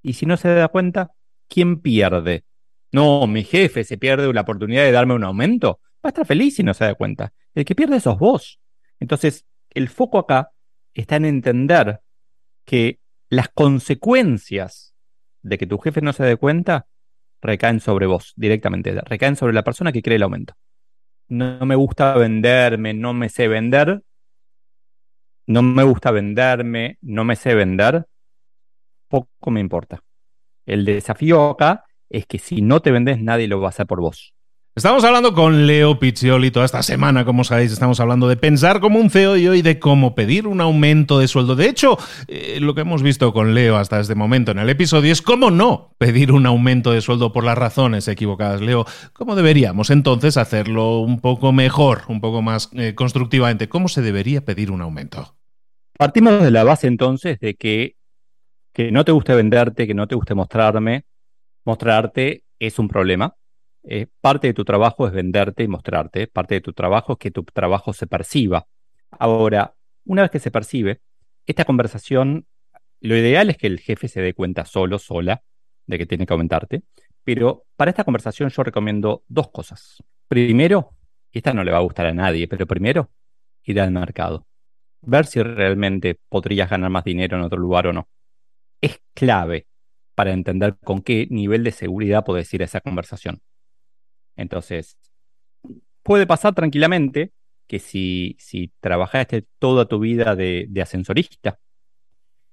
Y 0.02 0.12
si 0.12 0.26
no 0.26 0.36
se 0.36 0.48
da 0.50 0.68
cuenta, 0.68 1.12
¿quién 1.48 1.80
pierde? 1.80 2.44
No, 2.92 3.26
mi 3.26 3.42
jefe 3.42 3.82
se 3.84 3.96
pierde 3.96 4.30
la 4.34 4.42
oportunidad 4.42 4.82
de 4.82 4.92
darme 4.92 5.14
un 5.14 5.24
aumento. 5.24 5.80
Va 6.04 6.08
a 6.08 6.08
estar 6.08 6.26
feliz 6.26 6.56
si 6.56 6.64
no 6.64 6.74
se 6.74 6.84
da 6.84 6.94
cuenta. 6.96 7.32
El 7.54 7.64
que 7.64 7.74
pierde 7.74 7.98
sos 8.00 8.18
vos. 8.18 8.60
Entonces, 9.00 9.46
el 9.70 9.88
foco 9.88 10.18
acá 10.18 10.50
está 10.92 11.16
en 11.16 11.24
entender 11.24 12.00
que 12.66 13.00
las 13.30 13.48
consecuencias 13.48 14.92
de 15.46 15.58
que 15.58 15.66
tu 15.66 15.78
jefe 15.78 16.00
no 16.00 16.12
se 16.12 16.24
dé 16.24 16.36
cuenta, 16.36 16.86
recaen 17.40 17.80
sobre 17.80 18.06
vos 18.06 18.32
directamente, 18.36 19.00
recaen 19.02 19.36
sobre 19.36 19.52
la 19.52 19.62
persona 19.62 19.92
que 19.92 20.02
cree 20.02 20.16
el 20.16 20.24
aumento. 20.24 20.54
No, 21.28 21.64
me 21.64 21.76
gusta 21.76 22.14
venderme, 22.14 22.94
no 22.94 23.12
me 23.14 23.28
sé 23.28 23.48
vender, 23.48 24.02
no 25.46 25.62
me 25.62 25.84
gusta 25.84 26.10
venderme, 26.10 26.98
no 27.00 27.24
me 27.24 27.36
sé 27.36 27.54
vender, 27.54 28.06
poco 29.08 29.50
me 29.50 29.60
importa. 29.60 30.00
El 30.66 30.84
desafío 30.84 31.50
acá 31.50 31.84
es 32.08 32.26
que 32.26 32.38
si 32.38 32.62
no 32.62 32.80
te 32.80 32.90
vendes, 32.90 33.20
nadie 33.20 33.46
lo 33.46 33.60
va 33.60 33.68
a 33.68 33.70
hacer 33.70 33.86
por 33.86 34.00
vos. 34.00 34.35
Estamos 34.76 35.04
hablando 35.04 35.32
con 35.32 35.66
Leo 35.66 35.98
Piccioli 35.98 36.50
toda 36.50 36.66
esta 36.66 36.82
semana, 36.82 37.24
como 37.24 37.44
sabéis, 37.44 37.72
estamos 37.72 37.98
hablando 37.98 38.28
de 38.28 38.36
pensar 38.36 38.78
como 38.78 38.98
un 38.98 39.08
CEO 39.08 39.38
y 39.38 39.48
hoy 39.48 39.62
de 39.62 39.78
cómo 39.78 40.14
pedir 40.14 40.46
un 40.46 40.60
aumento 40.60 41.18
de 41.18 41.28
sueldo. 41.28 41.56
De 41.56 41.66
hecho, 41.66 41.96
eh, 42.28 42.58
lo 42.60 42.74
que 42.74 42.82
hemos 42.82 43.02
visto 43.02 43.32
con 43.32 43.54
Leo 43.54 43.78
hasta 43.78 43.98
este 43.98 44.14
momento 44.14 44.50
en 44.50 44.58
el 44.58 44.68
episodio 44.68 45.12
es 45.12 45.22
cómo 45.22 45.50
no 45.50 45.94
pedir 45.96 46.30
un 46.30 46.44
aumento 46.44 46.92
de 46.92 47.00
sueldo 47.00 47.32
por 47.32 47.42
las 47.42 47.56
razones 47.56 48.06
equivocadas. 48.06 48.60
Leo, 48.60 48.84
¿cómo 49.14 49.34
deberíamos 49.34 49.88
entonces 49.88 50.36
hacerlo 50.36 51.00
un 51.00 51.20
poco 51.22 51.52
mejor, 51.52 52.02
un 52.08 52.20
poco 52.20 52.42
más 52.42 52.68
eh, 52.74 52.94
constructivamente? 52.94 53.70
¿Cómo 53.70 53.88
se 53.88 54.02
debería 54.02 54.44
pedir 54.44 54.70
un 54.70 54.82
aumento? 54.82 55.38
Partimos 55.96 56.42
de 56.42 56.50
la 56.50 56.64
base 56.64 56.86
entonces 56.86 57.40
de 57.40 57.54
que, 57.54 57.96
que 58.74 58.92
no 58.92 59.06
te 59.06 59.12
guste 59.12 59.34
venderte, 59.34 59.86
que 59.86 59.94
no 59.94 60.06
te 60.06 60.16
guste 60.16 60.34
mostrarme. 60.34 61.06
Mostrarte 61.64 62.42
es 62.58 62.78
un 62.78 62.88
problema 62.88 63.34
eh, 63.88 64.08
parte 64.20 64.48
de 64.48 64.54
tu 64.54 64.64
trabajo 64.64 65.06
es 65.06 65.12
venderte 65.12 65.62
y 65.62 65.68
mostrarte, 65.68 66.26
parte 66.26 66.54
de 66.54 66.60
tu 66.60 66.72
trabajo 66.72 67.12
es 67.12 67.18
que 67.18 67.30
tu 67.30 67.44
trabajo 67.44 67.92
se 67.92 68.06
perciba. 68.06 68.66
Ahora, 69.10 69.74
una 70.04 70.22
vez 70.22 70.30
que 70.30 70.40
se 70.40 70.50
percibe, 70.50 71.00
esta 71.46 71.64
conversación, 71.64 72.46
lo 73.00 73.16
ideal 73.16 73.48
es 73.48 73.56
que 73.56 73.68
el 73.68 73.78
jefe 73.78 74.08
se 74.08 74.20
dé 74.20 74.34
cuenta 74.34 74.64
solo, 74.64 74.98
sola, 74.98 75.42
de 75.86 75.98
que 75.98 76.06
tiene 76.06 76.26
que 76.26 76.32
aumentarte, 76.32 76.82
pero 77.22 77.64
para 77.76 77.90
esta 77.90 78.02
conversación 78.02 78.50
yo 78.50 78.64
recomiendo 78.64 79.22
dos 79.28 79.50
cosas. 79.50 80.02
Primero, 80.26 80.90
esta 81.30 81.52
no 81.52 81.62
le 81.62 81.70
va 81.70 81.78
a 81.78 81.82
gustar 81.82 82.06
a 82.06 82.14
nadie, 82.14 82.48
pero 82.48 82.66
primero, 82.66 83.10
ir 83.62 83.80
al 83.80 83.92
mercado. 83.92 84.46
Ver 85.02 85.26
si 85.26 85.40
realmente 85.42 86.18
podrías 86.28 86.68
ganar 86.68 86.90
más 86.90 87.04
dinero 87.04 87.36
en 87.36 87.44
otro 87.44 87.58
lugar 87.58 87.86
o 87.86 87.92
no. 87.92 88.08
Es 88.80 89.00
clave 89.14 89.68
para 90.16 90.32
entender 90.32 90.76
con 90.82 91.02
qué 91.02 91.28
nivel 91.30 91.62
de 91.62 91.70
seguridad 91.70 92.24
puedes 92.24 92.52
ir 92.52 92.62
a 92.62 92.64
esa 92.64 92.80
conversación. 92.80 93.40
Entonces, 94.36 94.98
puede 96.02 96.26
pasar 96.26 96.54
tranquilamente 96.54 97.32
que 97.66 97.78
si, 97.78 98.36
si 98.38 98.72
trabajaste 98.80 99.46
toda 99.58 99.86
tu 99.86 99.98
vida 99.98 100.36
de, 100.36 100.68
ascensorista 100.80 101.58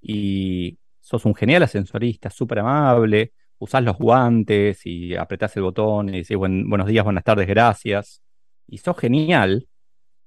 y 0.00 0.78
sos 1.00 1.24
un 1.24 1.34
genial 1.34 1.62
ascensorista, 1.62 2.30
súper 2.30 2.60
amable, 2.60 3.32
usás 3.58 3.84
los 3.84 3.96
guantes 3.96 4.84
y 4.86 5.14
apretás 5.14 5.56
el 5.56 5.62
botón 5.62 6.08
y 6.08 6.18
decís 6.22 6.36
buenos 6.36 6.86
días, 6.86 7.04
buenas 7.04 7.24
tardes, 7.24 7.46
gracias, 7.46 8.22
y 8.66 8.78
sos 8.78 8.98
genial, 8.98 9.68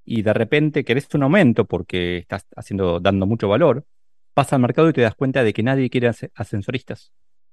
y 0.05 0.21
de 0.21 0.33
repente 0.33 0.85
querés 0.85 1.13
un 1.13 1.23
aumento 1.23 1.65
porque 1.65 2.19
estás 2.19 2.47
haciendo, 2.55 2.99
dando 3.01 3.25
mucho 3.25 3.49
valor, 3.49 3.85
vas 4.35 4.53
al 4.53 4.61
mercado 4.61 4.89
y 4.89 4.93
te 4.93 5.01
das 5.01 5.15
cuenta 5.15 5.43
de 5.43 5.51
que 5.51 5.63
nadie 5.63 5.89
quiere 5.89 6.09
ascensoristas. 6.35 7.11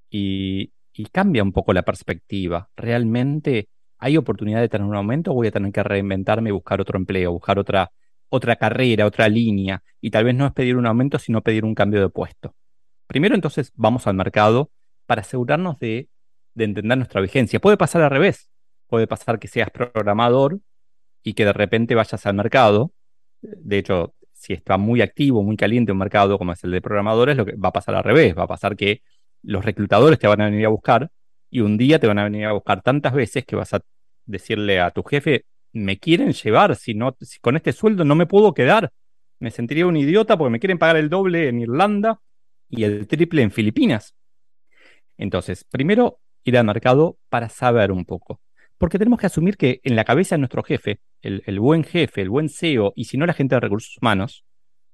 Y, 0.09 0.73
y 0.93 1.07
cambia 1.07 1.43
un 1.43 1.53
poco 1.53 1.73
la 1.73 1.83
perspectiva. 1.83 2.71
Realmente 2.77 3.69
¿hay 3.99 4.17
oportunidad 4.17 4.61
de 4.61 4.69
tener 4.69 4.87
un 4.87 4.95
aumento 4.95 5.31
o 5.31 5.35
voy 5.35 5.49
a 5.49 5.51
tener 5.51 5.73
que 5.73 5.83
reinventarme 5.83 6.51
y 6.51 6.53
buscar 6.53 6.81
otro 6.81 6.99
empleo, 6.99 7.33
buscar 7.33 7.59
otra, 7.59 7.91
otra 8.29 8.57
carrera, 8.57 9.07
otra 9.07 9.29
línea? 9.29 9.83
Y 10.01 10.11
tal 10.11 10.25
vez 10.25 10.35
no 10.35 10.47
es 10.47 10.53
pedir 10.53 10.77
un 10.77 10.87
aumento, 10.87 11.19
sino 11.19 11.43
pedir 11.43 11.65
un 11.65 11.75
cambio 11.75 12.01
de 12.01 12.09
puesto. 12.09 12.55
Primero 13.07 13.35
entonces 13.35 13.73
vamos 13.75 14.07
al 14.07 14.15
mercado 14.15 14.71
para 15.07 15.21
asegurarnos 15.23 15.79
de, 15.79 16.09
de 16.55 16.65
entender 16.65 16.99
nuestra 16.99 17.21
vigencia. 17.21 17.61
Puede 17.61 17.77
pasar 17.77 18.03
al 18.03 18.11
revés. 18.11 18.51
Puede 18.87 19.07
pasar 19.07 19.39
que 19.39 19.49
seas 19.49 19.71
programador 19.71 20.61
y 21.23 21.35
que 21.35 21.45
de 21.45 21.53
repente 21.53 21.95
vayas 21.95 22.27
al 22.27 22.35
mercado. 22.35 22.93
De 23.41 23.79
hecho, 23.79 24.15
si 24.33 24.53
está 24.53 24.77
muy 24.77 25.01
activo, 25.01 25.43
muy 25.43 25.57
caliente 25.57 25.93
un 25.93 25.99
mercado 25.99 26.39
como 26.39 26.53
es 26.53 26.63
el 26.65 26.71
de 26.71 26.81
programadores, 26.81 27.37
lo 27.37 27.47
que 27.47 27.57
va 27.57 27.71
a 27.71 27.73
pasar 27.73 27.95
al 27.95 28.05
revés. 28.05 28.37
Va 28.37 28.45
a 28.45 28.47
pasar 28.47 28.77
que 28.77 29.03
los 29.43 29.65
reclutadores 29.65 30.19
te 30.19 30.27
van 30.27 30.41
a 30.43 30.47
venir 30.47 30.67
a 30.67 30.69
buscar 30.69 31.11
y 31.55 31.61
un 31.61 31.77
día 31.77 32.01
te 32.01 32.09
van 32.09 32.19
a 32.19 32.25
venir 32.25 32.47
a 32.47 32.53
buscar 32.53 32.83
tantas 32.83 33.15
veces 33.15 33.45
que 33.45 33.55
vas 33.55 33.73
a 33.75 33.81
decirle 34.27 34.81
a 34.81 34.91
tu 34.91 35.05
jefe, 35.05 35.45
me 35.73 36.01
quieren 36.01 36.33
llevar, 36.33 36.75
si, 36.75 36.95
no, 36.95 37.17
si 37.21 37.39
con 37.39 37.55
este 37.55 37.73
sueldo 37.73 38.05
no 38.05 38.17
me 38.17 38.27
puedo 38.27 38.53
quedar, 38.55 38.91
me 39.39 39.53
sentiría 39.53 39.87
un 39.87 39.97
idiota 39.97 40.37
porque 40.37 40.51
me 40.51 40.59
quieren 40.59 40.79
pagar 40.79 40.97
el 40.97 41.09
doble 41.09 41.49
en 41.49 41.61
Irlanda 41.61 42.21
y 42.69 42.83
el 42.83 43.07
triple 43.07 43.43
en 43.43 43.53
Filipinas. 43.53 44.17
Entonces, 45.17 45.63
primero 45.71 46.19
ir 46.43 46.59
al 46.59 46.67
mercado 46.67 47.19
para 47.29 47.49
saber 47.49 47.93
un 47.93 48.05
poco. 48.05 48.41
Porque 48.77 48.99
tenemos 48.99 49.21
que 49.21 49.27
asumir 49.27 49.57
que 49.57 49.81
en 49.85 49.95
la 49.95 50.05
cabeza 50.05 50.35
de 50.35 50.41
nuestro 50.41 50.65
jefe, 50.65 50.99
el, 51.23 51.61
buen 51.61 51.85
jefe, 51.85 52.21
el 52.21 52.31
buen 52.31 52.49
CEO, 52.49 52.93
y 52.97 53.05
si 53.05 53.17
no 53.17 53.27
la 53.27 53.33
gente 53.33 53.55
de 53.55 53.61
recursos 53.61 53.97
humanos, 54.03 54.45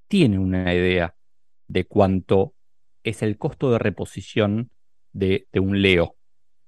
tiene 0.08 0.38
una 0.38 0.74
idea 0.74 1.14
de 1.68 1.86
cuánto 1.86 2.52
es 3.02 3.22
el 3.22 3.38
costo 3.38 3.70
de 3.72 3.78
reposición 3.78 4.70
de, 5.14 5.46
un 5.54 5.80
Leo 5.80 6.16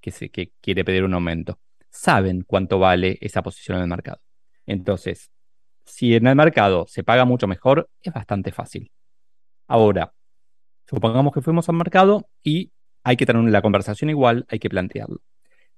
que, 0.03 0.11
se, 0.11 0.31
quiere 0.31 0.85
pedir 0.85 1.05
un 1.05 1.15
aumento 1.15 1.59
saben 1.93 2.43
cuánto 2.43 2.79
vale 2.79 3.19
esa 3.21 3.43
posición 3.43 3.77
en 3.77 3.85
el 3.85 3.89
mercado. 3.89 4.21
Entonces, 4.67 5.31
si 5.85 6.15
en 6.15 6.27
el 6.27 6.35
mercado 6.35 6.87
se 6.89 7.05
paga 7.05 7.25
mucho 7.25 7.47
mejor, 7.47 7.89
es 8.03 8.13
bastante 8.13 8.51
fácil. 8.51 8.91
Ahora, 9.69 10.15
supongamos 10.89 11.33
que 11.33 11.43
fuimos 11.43 11.69
al 11.69 11.77
mercado 11.77 12.29
y 12.43 12.73
hay 13.05 13.17
que 13.17 13.27
tener 13.27 13.43
la 13.45 13.63
conversación 13.63 14.11
igual, 14.11 14.47
hay 14.49 14.59
que 14.59 14.71
plantearlo. 14.71 15.21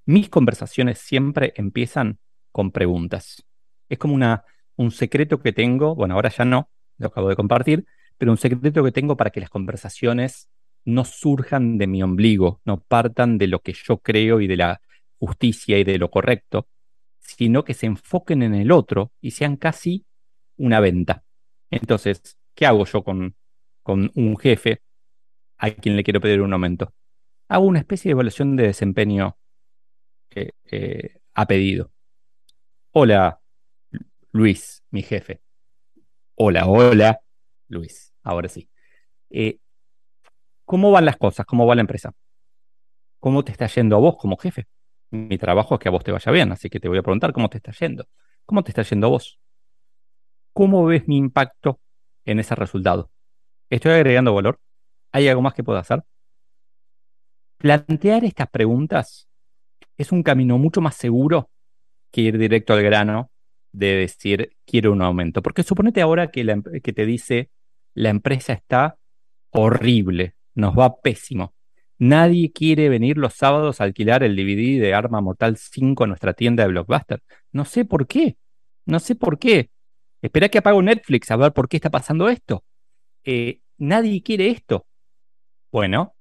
Mis 0.07 0.29
conversaciones 0.29 0.99
siempre 0.99 1.53
empiezan 1.57 2.19
con 2.53 2.71
preguntas. 2.71 3.45
Es 3.89 3.99
como 3.99 4.15
una, 4.15 4.45
un 4.77 4.91
secreto 4.91 5.41
que 5.41 5.53
tengo, 5.53 5.95
bueno, 5.95 6.15
ahora 6.15 6.29
ya 6.29 6.45
no, 6.45 6.71
lo 6.99 7.09
acabo 7.09 7.29
de 7.29 7.37
compartir, 7.37 7.87
pero 8.19 8.31
un 8.31 8.39
secreto 8.39 8.85
que 8.85 8.93
tengo 8.93 9.17
para 9.17 9.31
que 9.31 9.41
las 9.41 9.51
conversaciones 9.51 10.49
no 10.85 11.05
surjan 11.05 11.79
de 11.79 11.87
mi 11.87 12.03
ombligo, 12.03 12.61
no 12.65 12.81
partan 12.81 13.39
de 13.39 13.47
lo 13.47 13.61
que 13.61 13.73
yo 13.73 13.99
creo 13.99 14.41
y 14.41 14.47
de 14.47 14.57
la 14.57 14.81
justicia 15.19 15.79
y 15.79 15.85
de 15.85 15.99
lo 15.99 16.11
correcto, 16.11 16.69
sino 17.19 17.65
que 17.65 17.75
se 17.75 17.87
enfoquen 17.87 18.43
en 18.43 18.55
el 18.55 18.71
otro 18.71 19.13
y 19.21 19.31
sean 19.31 19.57
casi 19.57 20.05
una 20.57 20.81
venta. 20.81 21.25
Entonces, 21.71 22.39
¿qué 22.55 22.67
hago 22.67 22.85
yo 22.85 23.03
con, 23.03 23.35
con 23.83 24.11
un 24.15 24.37
jefe 24.37 24.83
a 25.57 25.71
quien 25.71 25.97
le 25.97 26.05
quiero 26.05 26.21
pedir 26.21 26.43
un 26.43 26.53
aumento? 26.53 26.93
Hago 27.49 27.67
una 27.67 27.81
especie 27.81 28.11
de 28.11 28.13
evaluación 28.13 28.57
de 28.57 28.65
desempeño 28.65 29.37
eh, 30.31 30.51
eh, 30.71 31.19
a 31.35 31.47
pedido. 31.47 31.93
Hola, 32.93 33.41
Luis, 34.33 34.85
mi 34.91 35.03
jefe. 35.03 35.41
Hola, 36.35 36.67
hola, 36.67 37.21
Luis. 37.69 38.13
Ahora 38.23 38.49
sí. 38.49 38.69
Eh, 39.31 39.59
¿Cómo 40.65 40.91
van 40.91 41.05
las 41.05 41.17
cosas? 41.17 41.47
¿Cómo 41.47 41.67
va 41.67 41.75
la 41.75 41.83
empresa? 41.83 42.13
¿Cómo 43.21 43.45
te 43.45 43.53
está 43.53 43.67
yendo 43.67 43.97
a 43.97 44.01
vos 44.01 44.17
como 44.17 44.37
jefe? 44.37 44.67
Mi 45.11 45.39
trabajo 45.39 45.75
es 45.75 45.81
que 45.81 45.89
a 45.89 45.93
vos 45.93 46.05
te 46.05 46.13
vaya 46.13 46.33
bien, 46.33 46.53
así 46.53 46.69
que 46.69 46.81
te 46.81 46.89
voy 46.89 46.99
a 46.99 47.03
preguntar 47.03 47.33
cómo 47.33 47.49
te 47.49 47.59
está 47.59 47.73
yendo. 47.73 48.07
¿Cómo 48.45 48.63
te 48.63 48.71
está 48.71 48.83
yendo 48.83 49.07
a 49.07 49.11
vos? 49.11 49.39
¿Cómo 50.53 50.85
ves 50.85 51.07
mi 51.09 51.17
impacto 51.17 51.81
en 52.25 52.39
ese 52.39 52.55
resultado? 52.55 53.11
¿Estoy 53.71 53.93
agregando 53.93 54.35
valor? 54.35 54.61
¿Hay 55.13 55.29
algo 55.29 55.43
más 55.43 55.55
que 55.55 55.65
pueda 55.65 55.81
hacer? 55.81 56.03
Plantear 57.59 58.25
estas 58.25 58.49
preguntas 58.49 59.29
es 59.97 60.13
un 60.13 60.23
camino 60.23 60.59
mucho 60.59 60.81
más 60.81 60.97
seguro 60.97 61.51
que 62.11 62.23
ir 62.23 62.39
directo 62.39 62.73
al 62.73 62.83
grano 62.83 63.31
de 63.73 63.97
decir 63.97 64.57
quiero 64.65 64.93
un 64.93 65.03
aumento. 65.03 65.43
Porque 65.43 65.63
suponete 65.63 66.01
ahora 66.01 66.31
que, 66.31 66.45
la, 66.45 66.61
que 66.83 66.93
te 66.93 67.07
dice 67.07 67.51
la 67.95 68.11
empresa 68.11 68.53
está 68.53 68.97
horrible, 69.51 70.34
nos 70.55 70.77
va 70.79 71.01
pésimo. 71.01 71.55
Nadie 71.99 72.53
quiere 72.53 72.89
venir 72.89 73.19
los 73.19 73.35
sábados 73.35 73.81
a 73.81 73.85
alquilar 73.85 74.23
el 74.23 74.37
DVD 74.37 74.81
de 74.81 74.95
Arma 74.95 75.21
Mortal 75.21 75.57
5 75.57 76.05
a 76.05 76.07
nuestra 76.07 76.35
tienda 76.35 76.65
de 76.65 76.71
Blockbuster. 76.71 77.23
No 77.53 77.65
sé 77.65 77.85
por 77.85 78.07
qué. 78.07 78.37
No 78.85 78.99
sé 78.99 79.15
por 79.15 79.39
qué. 79.39 79.71
Espera 80.21 80.49
que 80.49 80.59
apago 80.59 80.83
Netflix 80.83 81.31
a 81.31 81.37
ver 81.37 81.53
por 81.53 81.69
qué 81.69 81.77
está 81.77 81.91
pasando 81.91 82.29
esto. 82.29 82.65
Eh, 83.25 83.61
nadie 83.79 84.23
quiere 84.23 84.49
esto. 84.49 84.87
Bueno, 85.71 86.15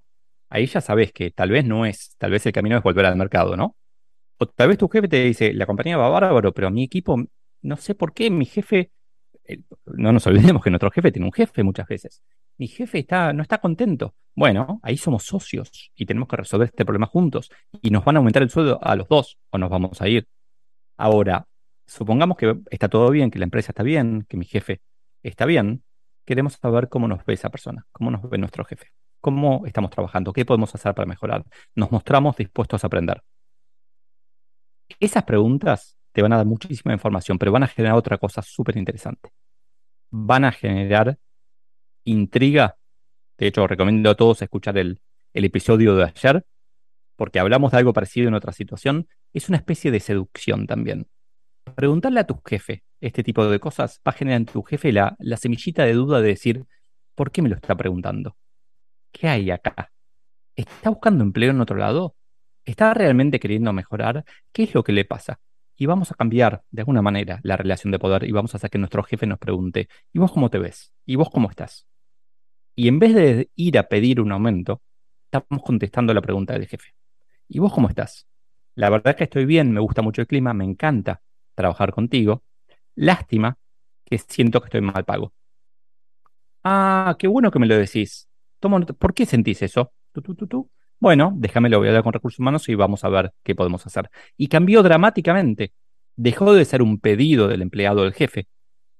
ahí 0.50 0.66
ya 0.68 0.82
sabes 0.82 1.12
que 1.14 1.32
tal 1.32 1.50
vez 1.50 1.66
no 1.66 1.86
es, 1.86 2.16
tal 2.18 2.32
vez 2.32 2.46
el 2.46 2.54
camino 2.54 2.78
es 2.78 2.84
volver 2.84 3.06
al 3.06 3.16
mercado, 3.16 3.58
¿no? 3.58 3.76
O 4.38 4.46
tal 4.48 4.70
vez 4.70 4.78
tu 4.78 4.88
jefe 4.90 5.08
te 5.08 5.24
dice, 5.24 5.54
la 5.54 5.66
compañía 5.66 5.98
va 5.98 6.10
bárbaro, 6.10 6.54
pero 6.54 6.72
mi 6.72 6.84
equipo, 6.84 7.18
no 7.62 7.78
sé 7.78 7.96
por 7.96 8.14
qué, 8.14 8.30
mi 8.30 8.46
jefe, 8.46 8.92
eh, 9.46 9.60
no 9.86 10.12
nos 10.12 10.28
olvidemos 10.28 10.64
que 10.64 10.70
nuestro 10.70 10.92
jefe 10.92 11.12
tiene 11.12 11.26
un 11.26 11.34
jefe 11.34 11.64
muchas 11.64 11.88
veces. 11.88 12.24
Mi 12.58 12.68
jefe 12.68 13.00
está, 13.00 13.34
no 13.34 13.42
está 13.42 13.60
contento. 13.60 14.16
Bueno, 14.36 14.80
ahí 14.84 14.98
somos 14.98 15.24
socios 15.24 15.92
y 15.96 16.06
tenemos 16.06 16.28
que 16.28 16.38
resolver 16.38 16.68
este 16.68 16.86
problema 16.86 17.08
juntos. 17.08 17.50
Y 17.82 17.90
nos 17.90 18.04
van 18.04 18.16
a 18.16 18.20
aumentar 18.20 18.42
el 18.42 18.50
sueldo 18.50 18.80
a 18.82 18.96
los 18.96 19.08
dos 19.08 19.38
o 19.52 19.58
nos 19.58 19.70
vamos 19.70 20.02
a 20.02 20.08
ir. 20.08 20.28
Ahora, 20.98 21.48
supongamos 21.86 22.38
que 22.38 22.56
está 22.70 22.90
todo 22.90 23.10
bien, 23.12 23.32
que 23.32 23.40
la 23.40 23.46
empresa 23.46 23.72
está 23.72 23.84
bien, 23.84 24.26
que 24.28 24.38
mi 24.38 24.46
jefe 24.46 24.82
está 25.22 25.46
bien. 25.46 25.84
Queremos 26.26 26.54
saber 26.54 26.90
cómo 26.90 27.08
nos 27.08 27.26
ve 27.26 27.34
esa 27.34 27.50
persona, 27.50 27.86
cómo 27.92 28.10
nos 28.10 28.28
ve 28.30 28.38
nuestro 28.38 28.64
jefe, 28.66 28.88
cómo 29.20 29.66
estamos 29.66 29.92
trabajando, 29.92 30.34
qué 30.34 30.46
podemos 30.46 30.74
hacer 30.74 30.94
para 30.94 31.06
mejorar. 31.06 31.44
Nos 31.76 31.92
mostramos 31.92 32.38
dispuestos 32.38 32.84
a 32.84 32.88
aprender. 32.88 33.22
Esas 35.00 35.24
preguntas 35.24 35.98
te 36.12 36.22
van 36.22 36.34
a 36.34 36.38
dar 36.38 36.46
muchísima 36.46 36.94
información, 36.94 37.38
pero 37.38 37.52
van 37.52 37.64
a 37.64 37.68
generar 37.68 37.98
otra 37.98 38.18
cosa 38.18 38.42
súper 38.42 38.78
interesante. 38.78 39.32
Van 40.12 40.46
a 40.46 40.52
generar 40.52 41.18
intriga. 42.04 42.78
De 43.38 43.48
hecho, 43.48 43.68
recomiendo 43.68 44.10
a 44.10 44.16
todos 44.16 44.42
escuchar 44.42 44.78
el, 44.78 45.00
episodio 45.34 45.96
de 45.96 46.04
ayer, 46.04 46.46
porque 47.16 47.40
hablamos 47.40 47.72
de 47.72 47.80
algo 47.80 47.94
parecido 47.94 48.28
en 48.28 48.34
otra 48.34 48.54
situación. 48.54 49.08
Es 49.34 49.50
una 49.50 49.58
especie 49.58 49.92
de 49.92 50.00
seducción 50.00 50.68
también. 50.68 51.08
Preguntarle 51.76 52.20
a 52.20 52.28
tu 52.28 52.40
jefe 52.46 52.84
este 53.02 53.24
tipo 53.24 53.46
de 53.48 53.60
cosas 53.60 54.00
va 54.08 54.12
a 54.12 54.14
generar 54.14 54.42
en 54.42 54.46
tu 54.46 54.62
jefe 54.64 54.92
la, 54.92 55.16
la 55.20 55.38
semillita 55.38 55.84
de 55.86 55.94
duda 55.94 56.22
de 56.22 56.28
decir, 56.28 56.66
¿por 57.16 57.32
qué 57.32 57.42
me 57.42 57.50
lo 57.50 57.56
está 57.56 57.76
preguntando? 57.76 58.38
¿Qué 59.12 59.28
hay 59.28 59.52
acá? 59.52 59.92
¿Está 60.56 60.90
buscando 60.90 61.24
empleo 61.24 61.52
en 61.52 61.62
otro 61.62 61.78
lado? 61.78 62.16
¿Está 62.66 62.94
realmente 62.94 63.40
queriendo 63.40 63.74
mejorar? 63.74 64.24
¿Qué 64.52 64.64
es 64.64 64.74
lo 64.74 64.84
que 64.84 64.94
le 64.94 65.06
pasa? 65.06 65.40
Y 65.76 65.86
vamos 65.86 66.12
a 66.12 66.16
cambiar 66.16 66.64
de 66.72 66.82
alguna 66.82 67.02
manera 67.02 67.40
la 67.44 67.58
relación 67.58 67.92
de 67.92 68.00
poder 68.00 68.24
y 68.24 68.32
vamos 68.32 68.54
a 68.54 68.58
hacer 68.58 68.70
que 68.70 68.78
nuestro 68.78 69.04
jefe 69.04 69.26
nos 69.26 69.40
pregunte, 69.40 69.90
¿y 70.14 70.20
vos 70.20 70.32
cómo 70.32 70.50
te 70.50 70.60
ves? 70.60 70.94
¿Y 71.06 71.16
vos 71.16 71.30
cómo 71.30 71.50
estás? 71.50 71.88
Y 72.76 72.88
en 72.88 73.00
vez 73.00 73.14
de 73.14 73.50
ir 73.56 73.78
a 73.78 73.88
pedir 73.88 74.20
un 74.20 74.32
aumento, 74.32 74.82
estamos 75.26 75.64
contestando 75.64 76.14
la 76.14 76.22
pregunta 76.22 76.54
del 76.54 76.68
jefe. 76.68 76.94
¿Y 77.48 77.60
vos 77.60 77.74
cómo 77.74 77.90
estás? 77.90 78.28
La 78.76 78.90
verdad 78.90 79.12
es 79.12 79.16
que 79.18 79.24
estoy 79.26 79.46
bien, 79.46 79.72
me 79.72 79.80
gusta 79.80 80.02
mucho 80.02 80.22
el 80.22 80.28
clima, 80.28 80.54
me 80.54 80.66
encanta 80.66 81.22
trabajar 81.56 81.94
contigo. 81.94 82.44
Lástima 82.96 83.58
que 84.06 84.18
siento 84.18 84.60
que 84.62 84.66
estoy 84.68 84.82
mal 84.82 85.06
pago. 85.06 85.34
Ah, 86.64 87.16
qué 87.20 87.28
bueno 87.28 87.52
que 87.52 87.60
me 87.60 87.68
lo 87.68 87.76
decís. 87.78 88.28
¿Por 88.60 89.14
qué 89.14 89.26
sentís 89.26 89.62
eso? 89.62 89.92
¿Tú, 90.12 90.22
tú, 90.22 90.36
tú, 90.36 90.48
tú? 90.48 90.70
Bueno, 91.00 91.34
déjame 91.36 91.70
lo 91.70 91.80
voy 91.80 91.88
a 91.88 91.92
hablar 91.92 92.04
con 92.04 92.14
recursos 92.14 92.40
humanos 92.40 92.70
y 92.70 92.76
vamos 92.76 93.04
a 93.04 93.10
ver 93.10 93.34
qué 93.44 93.56
podemos 93.56 93.86
hacer. 93.86 94.10
Y 94.38 94.48
cambió 94.48 94.82
dramáticamente. 94.84 95.74
Dejó 96.16 96.54
de 96.54 96.64
ser 96.64 96.82
un 96.82 97.00
pedido 97.00 97.48
del 97.48 97.62
empleado 97.62 98.04
del 98.04 98.14
jefe 98.14 98.48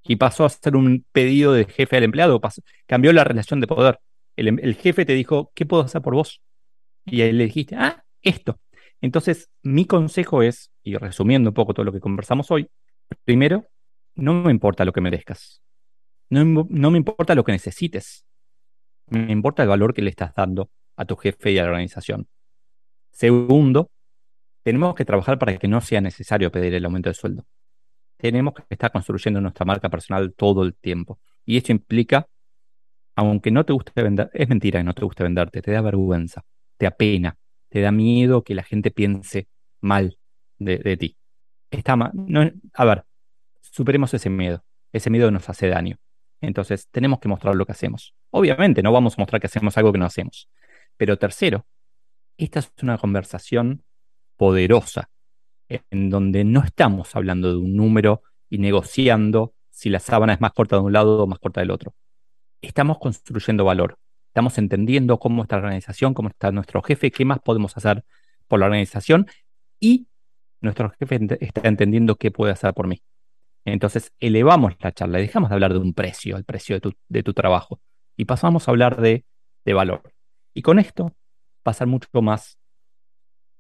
y 0.04 0.18
pasó 0.18 0.46
a 0.46 0.50
ser 0.50 0.76
un 0.76 1.06
pedido 1.12 1.54
del 1.54 1.66
jefe 1.66 1.98
al 1.98 2.04
empleado. 2.04 2.42
cambió 2.86 3.14
la 3.14 3.24
relación 3.24 3.62
de 3.62 3.68
poder. 3.68 4.00
El, 4.36 4.60
el, 4.60 4.76
jefe 4.76 5.06
te 5.06 5.14
dijo, 5.14 5.52
¿qué 5.56 5.66
puedo 5.66 5.84
hacer 5.84 6.02
por 6.02 6.16
vos? 6.16 6.42
Y 7.06 7.22
ahí 7.22 7.32
le 7.32 7.46
dijiste, 7.46 7.76
ah, 7.78 8.04
esto. 8.22 8.60
Entonces, 9.02 9.50
mi 9.62 9.86
consejo 9.86 10.42
es, 10.42 10.72
y 10.82 10.96
resumiendo 10.96 11.50
un 11.50 11.54
poco 11.54 11.74
todo 11.74 11.86
lo 11.86 11.92
que 11.92 12.00
conversamos 12.00 12.50
hoy, 12.52 12.70
primero, 13.26 13.68
no 14.16 14.34
me 14.34 14.52
importa 14.52 14.86
lo 14.86 14.94
que 14.94 15.02
merezcas. 15.02 15.62
No, 16.30 16.68
no 16.70 16.92
me 16.92 16.98
importa 16.98 17.36
lo 17.36 17.44
que 17.44 17.52
necesites. 17.52 18.26
Me 19.08 19.32
importa 19.32 19.64
el 19.64 19.70
valor 19.70 19.94
que 19.94 20.02
le 20.02 20.10
estás 20.10 20.34
dando 20.34 20.70
a 20.96 21.06
tu 21.06 21.16
jefe 21.16 21.52
y 21.52 21.58
a 21.60 21.64
la 21.64 21.70
organización. 21.70 22.28
Segundo, 23.12 23.92
tenemos 24.64 24.96
que 24.96 25.06
trabajar 25.06 25.38
para 25.38 25.58
que 25.58 25.68
no 25.68 25.82
sea 25.82 26.02
necesario 26.02 26.52
pedir 26.52 26.74
el 26.74 26.86
aumento 26.86 27.10
de 27.10 27.14
sueldo. 27.14 27.46
Tenemos 28.24 28.54
que 28.54 28.64
estar 28.70 28.90
construyendo 28.90 29.42
nuestra 29.42 29.66
marca 29.66 29.90
personal 29.90 30.34
todo 30.34 30.64
el 30.64 30.76
tiempo. 30.76 31.20
Y 31.44 31.58
esto 31.58 31.74
implica, 31.74 32.26
aunque 33.18 33.52
no 33.52 33.66
te 33.66 33.74
guste 33.74 33.92
vender, 34.02 34.32
es 34.34 34.48
mentira 34.48 34.80
que 34.80 34.86
no 34.86 34.94
te 34.94 35.04
guste 35.04 35.24
venderte, 35.24 35.62
te 35.62 35.72
da 35.72 35.82
vergüenza, 35.82 36.42
te 36.78 36.88
apena, 36.88 37.36
te 37.68 37.82
da 37.82 37.92
miedo 37.92 38.42
que 38.42 38.56
la 38.56 38.64
gente 38.64 38.92
piense 38.92 39.50
mal 39.82 40.18
de, 40.58 40.96
ti. 40.96 41.18
Está 41.70 41.98
no, 41.98 42.50
a 42.74 42.86
ver, 42.86 43.04
superemos 43.60 44.14
ese 44.14 44.30
miedo. 44.30 44.64
Ese 44.94 45.10
miedo 45.10 45.30
nos 45.30 45.50
hace 45.50 45.68
daño. 45.68 45.98
Entonces, 46.40 46.88
tenemos 46.92 47.20
que 47.20 47.28
mostrar 47.28 47.56
lo 47.56 47.66
que 47.66 47.74
hacemos. 47.74 48.16
Obviamente, 48.30 48.82
no 48.82 48.94
vamos 48.94 49.18
a 49.18 49.22
mostrar 49.22 49.42
que 49.42 49.48
hacemos 49.48 49.78
algo 49.78 49.92
que 49.92 50.00
no 50.00 50.06
hacemos. 50.06 50.48
Pero 50.96 51.18
tercero, 51.18 51.66
esta 52.38 52.60
es 52.60 52.72
una 52.82 52.98
conversación 52.98 53.84
poderosa, 54.38 55.10
en 55.92 56.10
donde 56.10 56.44
no 56.44 56.64
estamos 56.64 57.16
hablando 57.16 57.50
de 57.52 57.58
un 57.58 57.76
número 57.76 58.22
y 58.50 58.58
negociando 58.58 59.54
si 59.70 59.90
la 59.90 60.00
sábana 60.00 60.34
es 60.34 60.42
más 60.42 60.54
corta 60.54 60.76
de 60.76 60.82
un 60.84 60.94
lado 60.94 61.24
o 61.24 61.28
más 61.28 61.40
corta 61.40 61.62
del 61.62 61.72
otro. 61.72 61.94
Estamos 62.62 63.00
construyendo 63.00 63.66
valor. 63.66 63.98
Estamos 64.28 64.58
entendiendo 64.58 65.20
cómo 65.20 65.44
está 65.44 65.58
la 65.58 65.64
organización, 65.64 66.14
cómo 66.14 66.30
está 66.30 66.52
nuestro 66.52 66.82
jefe, 66.82 67.12
qué 67.12 67.26
más 67.26 67.40
podemos 67.40 67.76
hacer 67.78 68.04
por 68.48 68.60
la 68.60 68.66
organización 68.66 69.28
y 69.80 70.08
nuestro 70.62 70.92
jefe 71.00 71.20
está 71.42 71.68
entendiendo 71.68 72.16
qué 72.16 72.32
puede 72.32 72.54
hacer 72.54 72.74
por 72.74 72.88
mí. 72.88 73.02
Entonces 73.66 74.12
elevamos 74.20 74.74
la 74.80 74.92
charla 74.92 75.20
dejamos 75.20 75.50
de 75.50 75.56
hablar 75.56 75.74
de 75.74 75.80
un 75.80 75.94
precio, 75.94 76.38
el 76.38 76.46
precio 76.46 76.80
de 77.10 77.24
tu, 77.24 77.34
trabajo, 77.34 77.80
y 78.18 78.26
pasamos 78.26 78.68
a 78.68 78.72
hablar 78.72 79.00
de 79.02 79.24
valor. 79.66 80.02
Y 80.54 80.62
con 80.62 80.80
esto 80.80 81.14
va 81.68 81.72
a 81.72 81.74
ser 81.74 81.88
mucho 81.88 82.08
más 82.22 82.58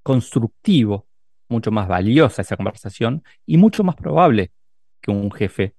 constructivo, 0.04 1.08
mucho 1.53 1.71
más 1.71 1.87
valiosa 1.87 2.41
esa 2.41 2.57
conversación 2.57 3.23
y 3.45 3.57
mucho 3.57 3.83
más 3.83 3.95
probable 3.95 4.51
que 4.99 5.11
un 5.11 5.31
jefe 5.31 5.75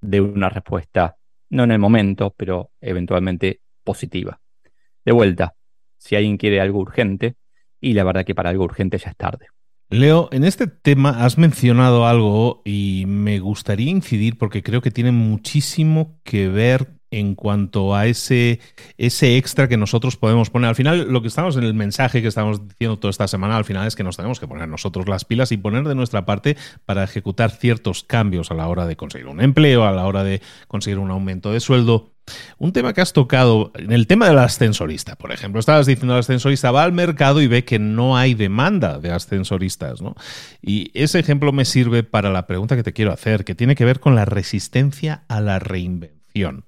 dé 0.00 0.20
una 0.20 0.48
respuesta, 0.48 1.16
no 1.50 1.64
en 1.64 1.70
el 1.70 1.78
momento, 1.78 2.34
pero 2.36 2.70
eventualmente 2.80 3.60
positiva. 3.84 4.40
De 5.04 5.12
vuelta, 5.12 5.54
si 5.98 6.16
alguien 6.16 6.36
quiere 6.36 6.60
algo 6.60 6.80
urgente, 6.80 7.36
y 7.80 7.92
la 7.92 8.04
verdad 8.04 8.24
que 8.24 8.34
para 8.34 8.50
algo 8.50 8.64
urgente 8.64 8.98
ya 8.98 9.10
es 9.10 9.16
tarde. 9.16 9.46
Leo, 9.88 10.28
en 10.32 10.42
este 10.42 10.66
tema 10.66 11.24
has 11.24 11.38
mencionado 11.38 12.06
algo 12.06 12.62
y 12.64 13.04
me 13.06 13.38
gustaría 13.38 13.90
incidir 13.90 14.36
porque 14.36 14.62
creo 14.62 14.80
que 14.80 14.90
tiene 14.90 15.12
muchísimo 15.12 16.18
que 16.24 16.48
ver 16.48 16.95
en 17.10 17.34
cuanto 17.34 17.94
a 17.94 18.06
ese, 18.06 18.60
extra 18.98 19.68
que 19.68 19.76
nosotros 19.76 20.16
podemos 20.16 20.50
poner. 20.50 20.68
Al 20.68 20.74
final, 20.74 21.12
lo 21.12 21.22
que 21.22 21.28
estamos 21.28 21.56
en 21.56 21.64
el 21.64 21.74
mensaje 21.74 22.22
que 22.22 22.28
estamos 22.28 22.66
diciendo 22.68 22.98
toda 22.98 23.10
esta 23.10 23.28
semana, 23.28 23.56
al 23.56 23.64
final 23.64 23.86
es 23.86 23.94
que 23.94 24.04
nos 24.04 24.16
tenemos 24.16 24.40
que 24.40 24.48
poner 24.48 24.68
nosotros 24.68 25.08
las 25.08 25.24
pilas 25.24 25.52
y 25.52 25.56
poner 25.56 25.84
de 25.84 25.94
nuestra 25.94 26.26
parte 26.26 26.56
para 26.84 27.04
ejecutar 27.04 27.50
ciertos 27.50 28.02
cambios 28.02 28.50
a 28.50 28.54
la 28.54 28.68
hora 28.68 28.86
de 28.86 28.96
conseguir 28.96 29.28
un 29.28 29.40
empleo, 29.40 29.84
a 29.84 29.92
la 29.92 30.06
hora 30.06 30.24
de 30.24 30.42
conseguir 30.68 30.98
un 30.98 31.10
aumento 31.10 31.52
de 31.52 31.60
sueldo. 31.60 32.12
Un 32.58 32.72
tema 32.72 32.92
que 32.92 33.00
has 33.00 33.12
tocado, 33.12 33.70
en 33.76 33.92
el 33.92 34.08
tema 34.08 34.26
del 34.26 34.38
ascensorista, 34.38 35.14
por 35.14 35.30
ejemplo, 35.30 35.60
estabas 35.60 35.86
diciendo 35.86 36.14
el 36.14 36.20
ascensorista 36.20 36.72
va 36.72 36.82
al 36.82 36.92
mercado 36.92 37.40
y 37.40 37.46
ve 37.46 37.64
que 37.64 37.78
no 37.78 38.16
hay 38.16 38.34
demanda 38.34 38.98
de 38.98 39.12
ascensoristas, 39.12 40.02
¿no? 40.02 40.16
Y 40.60 40.90
ese 40.92 41.20
ejemplo 41.20 41.52
me 41.52 41.64
sirve 41.64 42.02
para 42.02 42.30
la 42.30 42.48
pregunta 42.48 42.74
que 42.74 42.82
te 42.82 42.92
quiero 42.92 43.12
hacer, 43.12 43.44
que 43.44 43.54
tiene 43.54 43.76
que 43.76 43.84
ver 43.84 44.00
con 44.00 44.16
la 44.16 44.24
resistencia 44.24 45.22
a 45.28 45.40
la 45.40 45.60
reinvención 45.60 46.64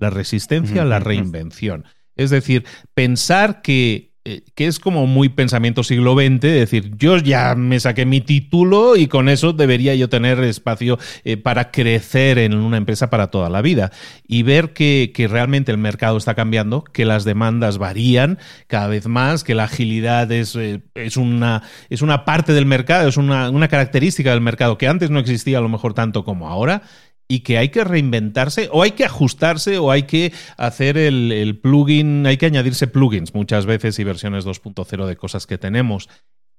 la 0.00 0.10
resistencia 0.10 0.82
a 0.82 0.86
la 0.86 0.98
reinvención. 0.98 1.84
Es 2.16 2.30
decir, 2.30 2.64
pensar 2.94 3.62
que 3.62 4.10
eh, 4.26 4.42
que 4.54 4.66
es 4.66 4.78
como 4.78 5.06
muy 5.06 5.30
pensamiento 5.30 5.82
siglo 5.82 6.14
XX, 6.14 6.40
decir, 6.42 6.90
yo 6.98 7.16
ya 7.16 7.54
me 7.54 7.80
saqué 7.80 8.04
mi 8.04 8.20
título 8.20 8.94
y 8.94 9.06
con 9.06 9.30
eso 9.30 9.54
debería 9.54 9.94
yo 9.94 10.10
tener 10.10 10.38
espacio 10.44 10.98
eh, 11.24 11.38
para 11.38 11.70
crecer 11.70 12.36
en 12.38 12.52
una 12.52 12.76
empresa 12.76 13.08
para 13.08 13.28
toda 13.28 13.48
la 13.48 13.62
vida. 13.62 13.92
Y 14.28 14.42
ver 14.42 14.74
que, 14.74 15.10
realmente 15.30 15.72
el 15.72 15.78
mercado 15.78 16.18
está 16.18 16.34
cambiando, 16.34 16.84
que 16.84 17.06
las 17.06 17.24
demandas 17.24 17.78
varían 17.78 18.38
cada 18.66 18.88
vez 18.88 19.06
más, 19.06 19.42
que 19.42 19.54
la 19.54 19.64
agilidad 19.64 20.30
es, 20.30 20.54
eh, 20.54 20.82
es, 20.94 21.16
una, 21.16 21.62
es 21.88 22.02
una 22.02 22.26
parte 22.26 22.52
del 22.52 22.66
mercado, 22.66 23.08
es 23.08 23.16
una, 23.16 23.48
una 23.48 23.68
característica 23.68 24.32
del 24.32 24.42
mercado 24.42 24.76
que 24.76 24.86
antes 24.86 25.08
no 25.08 25.18
existía 25.18 25.56
a 25.56 25.62
lo 25.62 25.70
mejor 25.70 25.94
tanto 25.94 26.24
como 26.24 26.46
ahora 26.46 26.82
y 27.30 27.40
que 27.40 27.58
hay 27.58 27.68
que 27.68 27.84
reinventarse 27.84 28.68
o 28.72 28.82
hay 28.82 28.90
que 28.90 29.04
ajustarse 29.04 29.78
o 29.78 29.92
hay 29.92 30.02
que 30.02 30.32
hacer 30.56 30.98
el, 30.98 31.60
plugin, 31.62 32.26
hay 32.26 32.36
que 32.36 32.46
añadirse 32.46 32.88
plugins 32.88 33.34
muchas 33.34 33.66
veces 33.66 34.00
y 34.00 34.04
versiones 34.04 34.44
2.0 34.44 35.06
de 35.06 35.16
cosas 35.16 35.46
que 35.46 35.56
tenemos. 35.56 36.08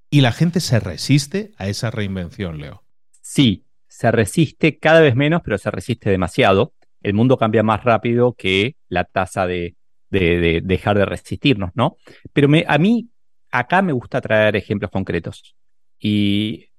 Y 0.09 0.21
la 0.21 0.31
gente 0.31 0.61
se 0.61 0.79
resiste 0.79 1.51
a 1.57 1.67
esa 1.67 1.91
reinvención, 1.91 2.61
Leo. 2.61 2.83
Sí, 3.21 3.65
se 3.89 4.11
resiste 4.11 4.79
cada 4.79 5.01
vez 5.01 5.13
menos, 5.13 5.41
pero 5.43 5.57
se 5.57 5.69
resiste 5.71 6.09
demasiado. 6.09 6.73
El 7.01 7.15
mundo 7.15 7.35
cambia 7.35 7.63
más 7.63 7.83
rápido 7.83 8.31
que 8.31 8.77
la 8.87 9.03
tasa 9.03 9.47
de, 9.47 9.75
dejar 10.09 10.97
de 10.97 11.05
resistirnos, 11.05 11.71
¿no? 11.73 11.97
Pero 12.31 12.47
a 12.65 12.77
mí 12.77 13.09
acá 13.51 13.81
me 13.81 13.91
gusta 13.91 14.21
traer 14.21 14.55
ejemplos 14.55 14.89
concretos. 14.89 15.53
Y 15.99 16.70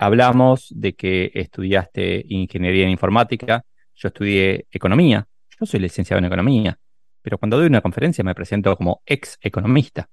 hablamos 0.00 0.72
de 0.74 0.94
que 0.94 1.30
estudiaste 1.34 2.24
ingeniería 2.26 2.84
en 2.84 2.90
informática, 2.90 3.66
yo 3.94 4.08
estudié 4.08 4.66
economía, 4.70 5.28
yo 5.60 5.66
soy 5.66 5.78
licenciado 5.80 6.18
en 6.18 6.24
economía, 6.24 6.78
pero 7.20 7.36
cuando 7.36 7.58
doy 7.58 7.66
una 7.66 7.82
conferencia 7.82 8.24
me 8.24 8.34
presento 8.34 8.74
como 8.78 9.02
ex 9.04 9.36
economista, 9.42 10.08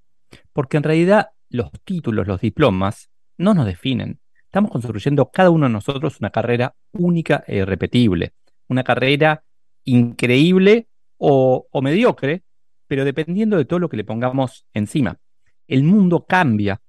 porque 0.51 0.75
en 0.75 0.83
realidad 0.83 1.29
los 1.49 1.71
títulos, 1.85 2.27
los 2.27 2.41
diplomas, 2.41 3.09
no 3.37 3.53
nos 3.53 3.65
definen. 3.65 4.19
Estamos 4.43 4.71
construyendo 4.71 5.31
cada 5.31 5.51
uno 5.51 5.67
de 5.67 5.71
nosotros 5.71 6.19
una 6.19 6.31
carrera 6.31 6.75
única 6.91 7.45
e 7.47 7.59
irrepetible, 7.59 8.33
una 8.67 8.83
carrera 8.83 9.45
increíble 9.85 10.87
o, 11.15 11.65
o 11.71 11.81
mediocre, 11.81 12.43
pero 12.87 13.05
dependiendo 13.05 13.55
de 13.55 13.63
todo 13.63 13.79
lo 13.79 13.87
que 13.87 13.95
le 13.95 14.03
pongamos 14.03 14.65
encima. 14.73 15.17
El 15.65 15.83
mundo 15.83 16.25
cambia 16.25 16.81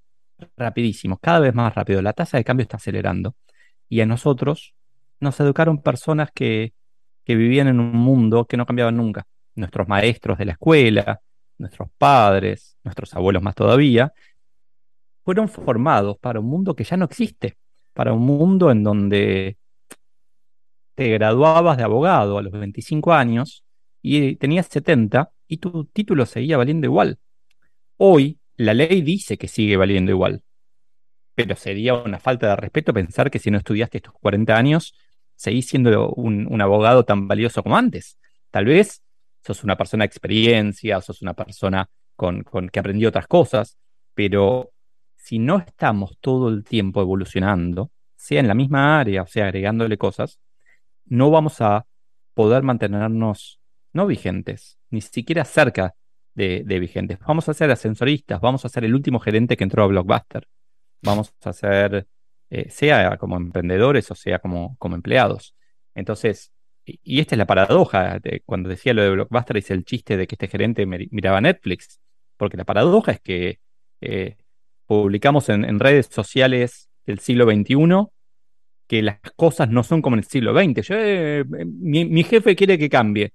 rapidísimo, 0.57 1.19
cada 1.19 1.41
vez 1.41 1.55
más 1.55 1.75
rápido. 1.75 2.03
La 2.03 2.13
tasa 2.13 2.37
de 2.37 2.45
cambio 2.45 2.63
está 2.63 2.77
acelerando. 2.77 3.35
Y 3.89 4.01
a 4.01 4.07
nosotros 4.07 4.75
nos 5.21 5.39
educaron 5.41 5.83
personas 5.83 6.31
que, 6.35 6.73
que 7.25 7.37
vivían 7.37 7.69
en 7.69 7.81
un 7.81 7.93
mundo 7.93 8.47
que 8.47 8.57
no 8.57 8.67
cambiaba 8.67 8.91
nunca. 8.93 9.27
Nuestros 9.55 9.89
maestros 9.89 10.39
de 10.39 10.45
la 10.45 10.53
escuela, 10.53 11.21
nuestros 11.59 11.89
padres, 11.99 12.79
nuestros 12.85 13.15
abuelos 13.15 13.43
más 13.43 13.55
todavía, 13.55 14.13
fueron 15.25 15.49
formados 15.49 16.19
para 16.19 16.41
un 16.41 16.47
mundo 16.47 16.75
que 16.75 16.85
ya 16.85 16.97
no 16.97 17.05
existe, 17.05 17.59
para 17.93 18.13
un 18.13 18.23
mundo 18.23 18.71
en 18.71 18.83
donde 18.83 19.59
te 20.95 21.09
graduabas 21.11 21.77
de 21.77 21.85
abogado 21.85 22.39
a 22.39 22.43
los 22.43 22.53
25 22.53 23.13
años 23.13 23.65
y 24.01 24.37
tenías 24.37 24.67
70 24.67 25.31
y 25.47 25.59
tu 25.59 25.85
título 25.85 26.27
seguía 26.27 26.57
valiendo 26.57 26.87
igual. 26.87 27.19
Hoy 27.99 28.39
la 28.59 28.75
ley 28.75 29.01
dice 29.03 29.39
que 29.39 29.49
sigue 29.49 29.77
valiendo 29.77 30.11
igual, 30.11 30.43
pero 31.35 31.55
sería 31.55 31.95
una 31.95 32.19
falta 32.19 32.49
de 32.49 32.57
respeto 32.57 32.93
pensar 32.93 33.31
que 33.31 33.39
si 33.39 33.51
no 33.51 33.59
estudiaste 33.59 33.99
estos 33.99 34.15
40 34.15 34.57
años, 34.57 34.95
seguís 35.37 35.69
siendo 35.69 36.11
un, 36.11 36.61
abogado 36.61 37.05
tan 37.05 37.29
valioso 37.29 37.63
como 37.63 37.77
antes. 37.77 38.19
Tal 38.51 38.65
vez 38.65 39.05
sos 39.47 39.63
una 39.63 39.77
persona 39.77 40.03
de 40.03 40.07
experiencia, 40.07 41.01
sos 41.01 41.23
una 41.23 41.35
persona 41.35 41.89
con, 42.17 42.43
con, 42.43 42.69
que 42.69 42.81
aprendió 42.81 43.11
otras 43.11 43.29
cosas, 43.29 43.79
pero 44.15 44.73
si 45.15 45.39
no 45.39 45.59
estamos 45.59 46.19
todo 46.21 46.49
el 46.49 46.65
tiempo 46.65 47.01
evolucionando, 47.01 47.93
sea 48.17 48.41
en 48.41 48.49
la 48.49 48.55
misma 48.55 48.99
área, 48.99 49.23
o 49.23 49.27
sea, 49.29 49.45
agregándole 49.45 49.97
cosas, 49.97 50.41
no 51.05 51.31
vamos 51.31 51.61
a 51.61 51.87
poder 52.35 52.65
mantenernos 52.65 53.61
no 53.93 54.07
vigentes, 54.07 54.79
ni 54.91 55.01
siquiera 55.01 55.45
cerca 55.45 55.95
de, 56.39 56.79
vigentes. 56.79 57.19
Vamos 57.27 57.49
a 57.49 57.55
ser 57.55 57.71
ascensoristas, 57.71 58.41
vamos 58.41 58.65
a 58.65 58.69
ser 58.69 58.85
el 58.85 58.95
último 58.95 59.19
gerente 59.19 59.57
que 59.57 59.65
entró 59.65 59.83
a 59.83 59.87
Blockbuster. 59.89 60.47
Vamos 61.03 61.35
a 61.43 61.53
ser, 61.53 62.07
eh, 62.51 62.71
sea 62.71 63.17
como 63.19 63.37
emprendedores 63.37 64.11
o 64.11 64.15
sea 64.15 64.39
como, 64.39 64.77
como 64.79 64.95
empleados. 64.97 65.55
Entonces, 65.95 66.53
y, 66.85 67.21
esta 67.21 67.35
es 67.35 67.39
la 67.39 67.47
paradoja, 67.47 68.19
de, 68.21 68.43
cuando 68.47 68.69
decía 68.69 68.95
lo 68.95 69.03
de 69.03 69.11
Blockbuster 69.11 69.57
hice 69.57 69.75
el 69.75 69.85
chiste 69.85 70.17
de 70.17 70.27
que 70.27 70.37
este 70.37 70.49
gerente 70.49 70.87
miraba 70.87 71.41
Netflix, 71.41 72.01
porque 72.37 72.57
la 72.57 72.65
paradoja 72.65 73.13
es 73.13 73.21
que 73.21 73.59
eh, 74.01 74.37
publicamos 74.87 75.49
en, 75.49 75.79
redes 75.79 76.07
sociales 76.07 76.89
del 77.05 77.19
siglo 77.19 77.47
XXI 77.47 78.07
que 78.87 79.03
las 79.03 79.19
cosas 79.37 79.69
no 79.69 79.83
son 79.83 80.01
como 80.01 80.17
en 80.17 80.21
el 80.21 80.25
siglo 80.25 80.55
XX. 80.55 80.87
Yo, 80.87 80.95
eh, 80.99 81.45
mi, 81.45 82.23
jefe 82.23 82.57
quiere 82.57 82.79
que 82.79 82.89
cambie 82.89 83.33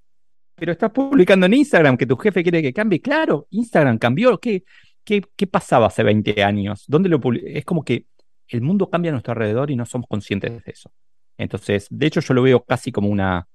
pero 0.56 0.72
estás 0.72 0.92
publicando 0.92 1.46
en 1.46 1.54
Instagram 1.54 1.98
que 1.98 2.06
tu 2.06 2.16
jefe 2.18 2.44
quiere 2.44 2.62
que 2.62 2.74
cambie. 2.74 3.02
Claro, 3.02 3.48
Instagram 3.52 3.98
cambió. 3.98 4.40
¿Qué, 4.40 4.64
qué, 5.04 5.24
qué 5.36 5.48
pasaba 5.48 5.88
hace 5.88 6.04
20 6.04 6.44
años? 6.44 6.86
¿Dónde 6.88 7.10
lo 7.10 7.20
es 7.46 7.66
como 7.66 7.84
que 7.84 8.06
el 8.48 8.62
mundo 8.62 8.90
cambia 8.90 9.10
a 9.10 9.14
nuestro 9.14 9.32
alrededor 9.32 9.72
y 9.72 9.76
no 9.76 9.86
somos 9.86 10.08
conscientes 10.08 10.64
de 10.64 10.72
eso. 10.72 10.92
Entonces, 11.38 11.88
de 11.90 12.06
hecho, 12.06 12.22
yo 12.22 12.34
lo 12.34 12.44
veo 12.44 12.64
casi 12.64 12.92
como 12.92 13.10
una 13.10 13.48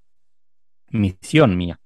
misión 0.89 1.57
mía, 1.57 1.81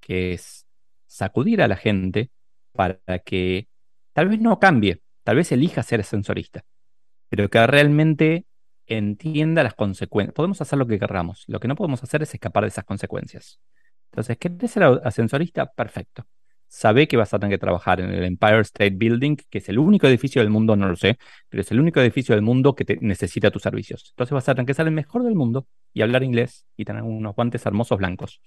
que 0.00 0.32
es 0.32 0.66
sacudir 1.06 1.62
a 1.62 1.68
la 1.68 1.76
gente 1.76 2.30
para 2.72 3.18
que 3.24 3.68
tal 4.12 4.28
vez 4.28 4.40
no 4.40 4.58
cambie, 4.58 5.02
tal 5.22 5.36
vez 5.36 5.52
elija 5.52 5.82
ser 5.82 6.00
ascensorista, 6.00 6.64
pero 7.28 7.48
que 7.50 7.66
realmente 7.66 8.46
entienda 8.86 9.62
las 9.62 9.74
consecuencias. 9.74 10.34
Podemos 10.34 10.60
hacer 10.60 10.78
lo 10.78 10.86
que 10.86 10.98
querramos, 10.98 11.44
lo 11.46 11.60
que 11.60 11.68
no 11.68 11.76
podemos 11.76 12.02
hacer 12.02 12.22
es 12.22 12.32
escapar 12.32 12.64
de 12.64 12.68
esas 12.68 12.84
consecuencias. 12.84 13.60
Entonces, 14.14 14.38
¿querés 14.38 14.70
ser 14.70 14.84
ascensorista? 15.02 15.66
Perfecto. 15.66 16.24
Sabe 16.68 17.08
que 17.08 17.16
vas 17.16 17.34
a 17.34 17.38
tener 17.40 17.56
que 17.56 17.60
trabajar 17.60 18.00
en 18.00 18.10
el 18.10 18.22
Empire 18.22 18.60
State 18.60 18.94
Building, 18.94 19.36
que 19.50 19.58
es 19.58 19.68
el 19.68 19.76
único 19.76 20.06
edificio 20.06 20.40
del 20.40 20.50
mundo, 20.50 20.76
no 20.76 20.88
lo 20.88 20.94
sé, 20.94 21.18
pero 21.48 21.62
es 21.62 21.70
el 21.72 21.80
único 21.80 22.00
edificio 22.00 22.32
del 22.32 22.42
mundo 22.42 22.76
que 22.76 22.96
necesita 23.00 23.50
tus 23.50 23.62
servicios. 23.62 24.10
Entonces 24.10 24.32
vas 24.32 24.48
a 24.48 24.54
tener 24.54 24.66
que 24.66 24.74
ser 24.74 24.86
el 24.86 24.92
mejor 24.92 25.24
del 25.24 25.34
mundo 25.34 25.66
y 25.92 26.02
hablar 26.02 26.22
inglés 26.22 26.64
y 26.76 26.84
tener 26.84 27.02
unos 27.02 27.34
guantes 27.34 27.66
hermosos 27.66 27.98
blancos. 27.98 28.40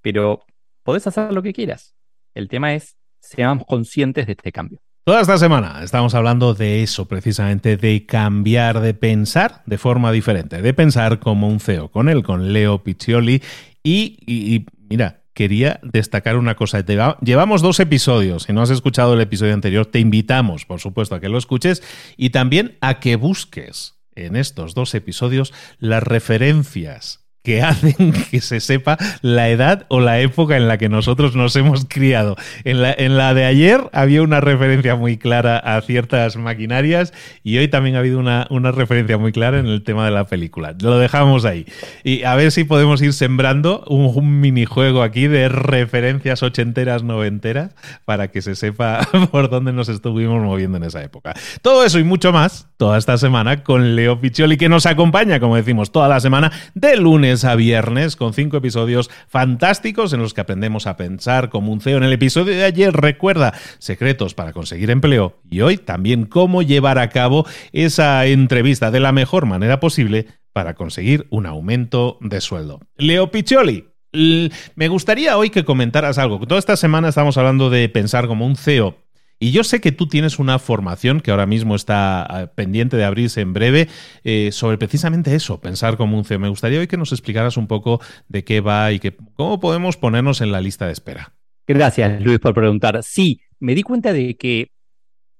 Pero 0.00 0.44
podés 0.84 1.08
hacer 1.08 1.32
lo 1.32 1.42
que 1.42 1.52
quieras. 1.52 1.96
El 2.34 2.46
tema 2.46 2.72
es, 2.74 2.96
seamos 3.18 3.64
conscientes 3.66 4.26
de 4.26 4.32
este 4.32 4.52
cambio. 4.52 4.80
Toda 5.02 5.22
esta 5.22 5.38
semana 5.38 5.82
estamos 5.82 6.14
hablando 6.14 6.54
de 6.54 6.84
eso, 6.84 7.08
precisamente, 7.08 7.76
de 7.76 8.06
cambiar, 8.06 8.78
de 8.78 8.94
pensar 8.94 9.62
de 9.66 9.76
forma 9.76 10.12
diferente, 10.12 10.62
de 10.62 10.72
pensar 10.72 11.18
como 11.18 11.48
un 11.48 11.58
CEO, 11.58 11.88
con 11.88 12.08
él, 12.08 12.22
con 12.22 12.52
Leo 12.52 12.84
Piccioli. 12.84 13.42
y 13.82 14.66
Mira, 14.90 15.22
quería 15.34 15.78
destacar 15.82 16.36
una 16.36 16.56
cosa. 16.56 16.84
Llevamos 17.22 17.62
dos 17.62 17.78
episodios. 17.78 18.42
Si 18.42 18.52
no 18.52 18.60
has 18.60 18.70
escuchado 18.70 19.14
el 19.14 19.20
episodio 19.20 19.54
anterior, 19.54 19.86
te 19.86 20.00
invitamos, 20.00 20.66
por 20.66 20.80
supuesto, 20.80 21.14
a 21.14 21.20
que 21.20 21.28
lo 21.28 21.38
escuches 21.38 21.82
y 22.16 22.30
también 22.30 22.76
a 22.80 22.98
que 22.98 23.14
busques 23.14 23.94
en 24.16 24.34
estos 24.34 24.74
dos 24.74 24.94
episodios 24.94 25.54
las 25.78 26.02
referencias 26.02 27.20
que 27.42 27.62
hacen 27.62 28.12
que 28.30 28.40
se 28.40 28.60
sepa 28.60 28.98
la 29.22 29.48
edad 29.48 29.86
o 29.88 30.00
la 30.00 30.20
época 30.20 30.56
en 30.56 30.68
la 30.68 30.78
que 30.78 30.88
nosotros 30.88 31.36
nos 31.36 31.56
hemos 31.56 31.86
criado. 31.86 32.36
En 32.64 32.82
la, 32.82 32.92
en 32.96 33.16
la 33.16 33.34
de 33.34 33.44
ayer 33.44 33.88
había 33.92 34.22
una 34.22 34.40
referencia 34.40 34.96
muy 34.96 35.16
clara 35.16 35.58
a 35.58 35.80
ciertas 35.80 36.36
maquinarias 36.36 37.12
y 37.42 37.58
hoy 37.58 37.68
también 37.68 37.96
ha 37.96 38.00
habido 38.00 38.18
una, 38.18 38.46
una, 38.50 38.70
referencia 38.72 39.18
muy 39.18 39.32
clara 39.32 39.58
en 39.58 39.66
el 39.66 39.82
tema 39.82 40.04
de 40.04 40.10
la 40.10 40.24
película. 40.26 40.74
Lo 40.80 40.98
dejamos 40.98 41.44
ahí. 41.44 41.66
Y 42.04 42.22
a 42.24 42.34
ver 42.34 42.52
si 42.52 42.64
podemos 42.64 43.02
ir 43.02 43.12
sembrando 43.12 43.84
un, 43.88 44.40
minijuego 44.40 45.02
aquí 45.02 45.26
de 45.26 45.48
referencias 45.48 46.42
ochenteras, 46.42 47.02
noventeras, 47.02 47.74
para 48.04 48.28
que 48.28 48.42
se 48.42 48.54
sepa 48.54 49.06
por 49.30 49.50
dónde 49.50 49.72
nos 49.72 49.88
estuvimos 49.88 50.42
moviendo 50.42 50.76
en 50.76 50.84
esa 50.84 51.02
época. 51.02 51.34
Todo 51.62 51.84
eso 51.84 51.98
y 51.98 52.04
mucho 52.04 52.32
más 52.32 52.68
toda 52.76 52.96
esta 52.96 53.18
semana 53.18 53.62
con 53.62 53.94
Leo 53.94 54.20
Piccioli, 54.20 54.56
que 54.56 54.70
nos 54.70 54.86
acompaña, 54.86 55.38
como 55.38 55.56
decimos, 55.56 55.92
toda 55.92 56.08
la 56.08 56.18
semana 56.18 56.50
de 56.74 56.96
lunes 56.96 57.29
a 57.30 57.54
viernes 57.54 58.16
con 58.16 58.34
cinco 58.34 58.56
episodios 58.56 59.08
fantásticos 59.28 60.12
en 60.12 60.20
los 60.20 60.34
que 60.34 60.40
aprendemos 60.40 60.88
a 60.88 60.96
pensar 60.96 61.48
como 61.48 61.72
un 61.72 61.80
CEO. 61.80 61.98
En 61.98 62.02
el 62.02 62.12
episodio 62.12 62.54
de 62.54 62.64
ayer 62.64 62.92
recuerda 62.92 63.54
secretos 63.78 64.34
para 64.34 64.52
conseguir 64.52 64.90
empleo 64.90 65.38
y 65.48 65.60
hoy 65.60 65.76
también 65.76 66.24
cómo 66.26 66.62
llevar 66.62 66.98
a 66.98 67.08
cabo 67.08 67.46
esa 67.72 68.26
entrevista 68.26 68.90
de 68.90 68.98
la 68.98 69.12
mejor 69.12 69.46
manera 69.46 69.78
posible 69.78 70.26
para 70.52 70.74
conseguir 70.74 71.28
un 71.30 71.46
aumento 71.46 72.18
de 72.20 72.40
sueldo. 72.40 72.80
Leo 72.96 73.30
Piccioli, 73.30 73.86
me 74.12 74.88
gustaría 74.88 75.38
hoy 75.38 75.50
que 75.50 75.64
comentaras 75.64 76.18
algo. 76.18 76.40
Toda 76.40 76.58
esta 76.58 76.76
semana 76.76 77.10
estamos 77.10 77.38
hablando 77.38 77.70
de 77.70 77.88
pensar 77.88 78.26
como 78.26 78.44
un 78.44 78.56
CEO 78.56 78.96
y 79.42 79.52
yo 79.52 79.64
sé 79.64 79.80
que 79.80 79.90
tú 79.90 80.06
tienes 80.06 80.38
una 80.38 80.58
formación 80.58 81.20
que 81.20 81.30
ahora 81.30 81.46
mismo 81.46 81.74
está 81.74 82.22
ah, 82.22 82.52
pendiente 82.54 82.98
de 82.98 83.04
abrirse 83.04 83.40
en 83.40 83.54
breve 83.54 83.88
eh, 84.22 84.52
sobre 84.52 84.76
precisamente 84.76 85.34
eso, 85.34 85.62
pensar 85.62 85.96
como 85.96 86.18
un 86.18 86.26
CEO. 86.26 86.38
Me 86.38 86.50
gustaría 86.50 86.78
hoy 86.78 86.86
que 86.86 86.98
nos 86.98 87.10
explicaras 87.10 87.56
un 87.56 87.66
poco 87.66 88.02
de 88.28 88.44
qué 88.44 88.60
va 88.60 88.92
y 88.92 88.98
que, 88.98 89.16
cómo 89.34 89.58
podemos 89.58 89.96
ponernos 89.96 90.42
en 90.42 90.52
la 90.52 90.60
lista 90.60 90.86
de 90.86 90.92
espera. 90.92 91.32
Gracias, 91.66 92.20
Luis, 92.20 92.38
por 92.38 92.52
preguntar. 92.52 93.00
Sí, 93.02 93.40
me 93.58 93.74
di 93.74 93.82
cuenta 93.82 94.12
de 94.12 94.36
que 94.36 94.72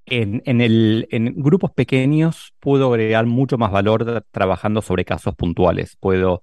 en, 0.07 1.35
grupos 1.37 1.71
pequeños 1.73 2.55
puedo 2.59 2.89
agregar 2.89 3.27
mucho 3.27 3.59
más 3.59 3.71
valor 3.71 4.25
trabajando 4.31 4.81
sobre 4.81 5.05
casos 5.05 5.35
puntuales. 5.35 5.97
Puedo 6.01 6.43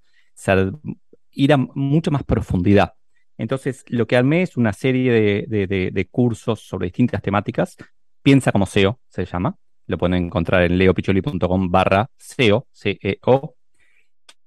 ir 1.32 1.54
a 1.54 1.58
mucho 1.58 2.12
más 2.12 2.24
profundidad. 2.24 2.93
Entonces, 3.38 3.84
lo 3.88 4.08
que 4.08 4.17
armé 4.17 4.41
es 4.41 4.58
una 4.58 4.73
serie 4.73 5.12
de, 5.47 6.08
cursos 6.10 6.62
sobre 6.62 6.88
distintas 6.88 7.21
temáticas. 7.21 7.76
Piensa 8.21 8.52
como 8.52 8.65
SEO, 8.65 9.00
se 9.08 9.26
llama. 9.26 9.56
Lo 9.86 9.97
pueden 9.97 10.26
encontrar 10.26 10.63
en 10.63 10.78
leopicholi.com 10.78 11.71
barra 11.71 12.10
SEO, 12.17 12.67
C-E-O, 12.71 13.56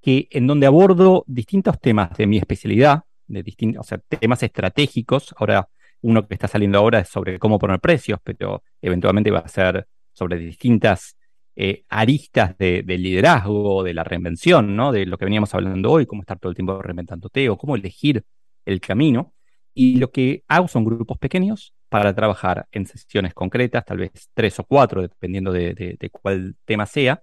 que, 0.03 0.29
en 0.31 0.47
donde 0.47 0.67
abordo 0.67 1.25
distintos 1.27 1.81
temas 1.81 2.17
de 2.17 2.27
mi 2.27 2.39
especialidad, 2.39 3.03
de 3.27 3.43
distintos, 3.43 3.81
o 3.81 3.89
sea, 3.89 3.99
temas 3.99 4.43
estratégicos. 4.43 5.35
Ahora 5.39 5.69
uno 6.03 6.27
que 6.27 6.35
está 6.35 6.49
saliendo 6.49 6.79
ahora 6.79 7.01
es 7.01 7.09
sobre 7.09 7.39
cómo 7.39 7.59
poner 7.59 7.81
precios, 7.81 8.19
pero 8.23 8.63
eventualmente 8.81 9.31
va 9.31 9.41
a 9.41 9.49
ser 9.49 9.87
sobre 10.13 10.39
distintas 10.39 11.17
eh, 11.57 11.85
aristas 11.89 12.57
de, 12.59 12.83
liderazgo, 12.83 13.83
de 13.83 13.95
la 13.95 14.05
reinvención, 14.05 14.77
¿no? 14.77 14.93
De 14.93 15.07
lo 15.07 15.19
que 15.19 15.27
veníamos 15.27 15.55
hablando 15.55 15.91
hoy, 15.91 16.07
cómo 16.07 16.23
estar 16.23 16.39
todo 16.39 16.51
el 16.51 16.57
tiempo 16.57 16.81
reinventándote 16.81 17.49
o 17.49 17.57
cómo 17.57 17.77
elegir 17.77 18.25
el 18.65 18.81
camino. 18.81 19.35
Y 19.75 19.99
lo 19.99 20.11
que 20.11 20.45
hago 20.49 20.69
son 20.69 20.85
grupos 20.85 21.19
pequeños 21.19 21.75
para 21.89 22.15
trabajar 22.15 22.67
en 22.73 22.87
sesiones 22.87 23.35
concretas, 23.35 23.85
tal 23.85 23.99
vez 23.99 24.31
tres 24.35 24.59
o 24.59 24.65
cuatro, 24.65 25.03
dependiendo 25.03 25.53
de, 25.53 26.11
cuál 26.13 26.57
tema 26.65 26.87
sea, 26.87 27.23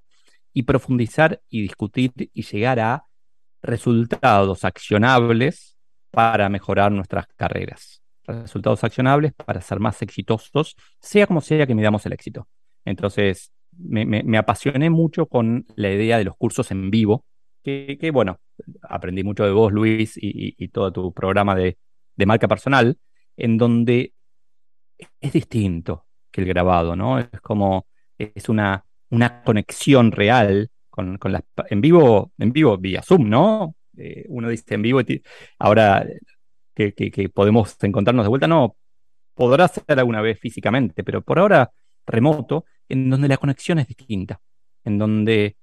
y 0.53 0.63
profundizar 0.63 1.41
y 1.49 1.61
discutir 1.61 2.11
y 2.15 2.41
llegar 2.41 2.79
a 2.79 3.05
resultados 3.61 4.65
accionables 4.65 5.77
para 6.11 6.49
mejorar 6.49 6.91
nuestras 6.91 7.27
carreras 7.35 8.01
resultados 8.27 8.83
accionables 8.83 9.33
para 9.33 9.61
ser 9.61 9.79
más 9.79 10.01
exitosos, 10.01 10.75
sea 10.99 11.27
como 11.27 11.41
sea 11.41 11.65
que 11.65 11.75
midamos 11.75 12.05
el 12.05 12.13
éxito. 12.13 12.47
Entonces, 12.85 13.51
me, 13.77 14.37
apasioné 14.37 14.89
mucho 14.89 15.27
con 15.27 15.65
la 15.75 15.91
idea 15.91 16.17
de 16.17 16.25
los 16.25 16.35
cursos 16.35 16.71
en 16.71 16.89
vivo, 16.89 17.25
que, 17.63 18.11
bueno, 18.13 18.39
aprendí 18.81 19.23
mucho 19.23 19.43
de 19.45 19.51
vos, 19.51 19.71
Luis, 19.71 20.13
y, 20.21 20.67
todo 20.69 20.91
tu 20.91 21.13
programa 21.13 21.55
de, 21.55 21.77
marca 22.25 22.47
personal, 22.47 22.97
en 23.35 23.57
donde 23.57 24.13
es 25.19 25.33
distinto 25.33 26.05
que 26.31 26.41
el 26.41 26.47
grabado, 26.47 26.95
¿no? 26.95 27.19
Es 27.19 27.29
como, 27.41 27.87
es 28.17 28.49
una, 28.49 28.83
una 29.09 29.43
conexión 29.43 30.11
real 30.11 30.69
con, 30.89 31.17
con 31.17 31.31
las, 31.31 31.43
en 31.69 31.81
vivo, 31.81 32.31
en 32.37 32.51
vivo 32.51 32.77
vía 32.77 33.01
Zoom, 33.01 33.29
¿no? 33.29 33.75
Eh, 33.97 34.25
uno 34.29 34.49
dice 34.49 34.75
en 34.75 34.81
vivo, 34.83 35.01
ahora 35.59 36.05
que, 36.73 37.29
podemos 37.33 37.75
encontrarnos 37.81 38.25
de 38.25 38.29
vuelta. 38.29 38.47
No, 38.47 38.75
podrá 39.33 39.67
ser 39.67 39.83
alguna 39.99 40.21
vez 40.21 40.39
físicamente, 40.39 41.03
pero 41.03 41.21
por 41.21 41.39
ahora 41.39 41.71
remoto, 42.05 42.65
en 42.87 43.09
donde 43.09 43.27
la 43.27 43.37
conexión 43.37 43.79
es 43.79 43.87
distinta, 43.87 44.39
en 44.83 44.97
donde 44.97 45.57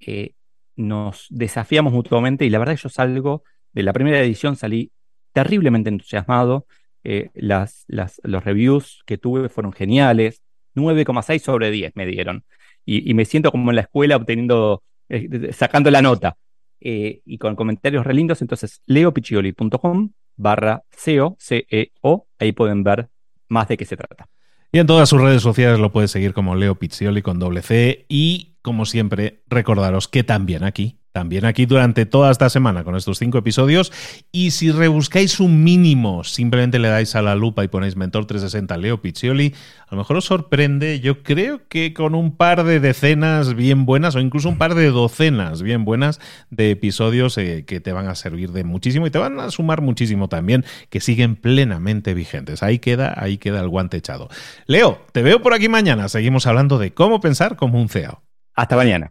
eh, 0.00 0.34
nos 0.78 1.26
desafiamos 1.28 1.92
mutuamente 1.92 2.44
y 2.46 2.50
la 2.50 2.58
verdad 2.58 2.74
que 2.74 2.82
yo 2.82 2.88
salgo 2.88 3.42
de 3.72 3.82
la 3.82 3.92
primera 3.92 4.20
edición, 4.20 4.56
salí 4.56 4.92
terriblemente 5.32 5.90
entusiasmado, 5.90 6.66
eh, 7.04 7.30
las, 7.34 7.84
los 7.88 8.44
reviews 8.44 9.02
que 9.04 9.18
tuve 9.18 9.48
fueron 9.48 9.72
geniales, 9.72 10.42
9,6 10.74 11.40
sobre 11.40 11.70
10 11.70 11.92
me 11.96 12.06
dieron, 12.06 12.44
y, 12.84 13.12
me 13.12 13.26
siento 13.26 13.50
como 13.50 13.70
en 13.70 13.76
la 13.76 13.82
escuela 13.82 14.16
obteniendo, 14.16 14.82
eh, 15.10 15.52
sacando 15.52 15.90
la 15.90 16.00
nota, 16.00 16.38
y 16.80 17.36
con 17.38 17.56
comentarios 17.56 18.06
re 18.06 18.14
lindos, 18.14 18.40
entonces 18.40 18.80
leopiccioli.com 18.86 20.12
barra 20.36 20.84
CEO, 20.90 21.36
C-E-O, 21.38 22.26
ahí 22.38 22.52
pueden 22.52 22.84
ver 22.84 23.08
más 23.48 23.68
de 23.68 23.76
qué 23.76 23.84
se 23.84 23.96
trata. 23.96 24.28
Y 24.70 24.78
en 24.78 24.86
todas 24.86 25.08
sus 25.08 25.20
redes 25.20 25.42
sociales 25.42 25.78
lo 25.78 25.92
puedes 25.92 26.10
seguir 26.10 26.34
como 26.34 26.54
Leo 26.54 26.74
Pizzioli 26.74 27.22
con 27.22 27.38
doble 27.38 27.62
C 27.62 28.04
y 28.08 28.56
como 28.60 28.84
siempre 28.84 29.42
recordaros 29.48 30.08
que 30.08 30.24
también 30.24 30.62
aquí 30.62 30.97
también 31.18 31.46
aquí 31.46 31.66
durante 31.66 32.06
toda 32.06 32.30
esta 32.30 32.48
semana 32.48 32.84
con 32.84 32.94
estos 32.94 33.18
cinco 33.18 33.38
episodios. 33.38 33.92
Y 34.30 34.52
si 34.52 34.70
rebuscáis 34.70 35.40
un 35.40 35.64
mínimo, 35.64 36.22
simplemente 36.22 36.78
le 36.78 36.86
dais 36.86 37.16
a 37.16 37.22
la 37.22 37.34
lupa 37.34 37.64
y 37.64 37.68
ponéis 37.68 37.96
Mentor 37.96 38.26
360 38.26 38.76
Leo 38.76 39.02
Piccioli, 39.02 39.52
a 39.88 39.96
lo 39.96 39.98
mejor 39.98 40.18
os 40.18 40.26
sorprende, 40.26 41.00
yo 41.00 41.24
creo 41.24 41.62
que 41.66 41.92
con 41.92 42.14
un 42.14 42.36
par 42.36 42.62
de 42.62 42.78
decenas 42.78 43.54
bien 43.54 43.84
buenas 43.84 44.14
o 44.14 44.20
incluso 44.20 44.48
un 44.48 44.58
par 44.58 44.76
de 44.76 44.92
docenas 44.92 45.60
bien 45.60 45.84
buenas 45.84 46.20
de 46.50 46.70
episodios 46.70 47.36
eh, 47.36 47.64
que 47.66 47.80
te 47.80 47.90
van 47.90 48.06
a 48.06 48.14
servir 48.14 48.52
de 48.52 48.62
muchísimo 48.62 49.08
y 49.08 49.10
te 49.10 49.18
van 49.18 49.40
a 49.40 49.50
sumar 49.50 49.80
muchísimo 49.80 50.28
también, 50.28 50.64
que 50.88 51.00
siguen 51.00 51.34
plenamente 51.34 52.14
vigentes. 52.14 52.62
Ahí 52.62 52.78
queda, 52.78 53.12
ahí 53.16 53.38
queda 53.38 53.58
el 53.58 53.68
guante 53.68 53.96
echado. 53.96 54.28
Leo, 54.66 55.04
te 55.10 55.24
veo 55.24 55.42
por 55.42 55.52
aquí 55.52 55.68
mañana. 55.68 56.08
Seguimos 56.08 56.46
hablando 56.46 56.78
de 56.78 56.94
cómo 56.94 57.20
pensar 57.20 57.56
como 57.56 57.80
un 57.80 57.88
CEO. 57.88 58.22
Hasta 58.54 58.76
mañana. 58.76 59.10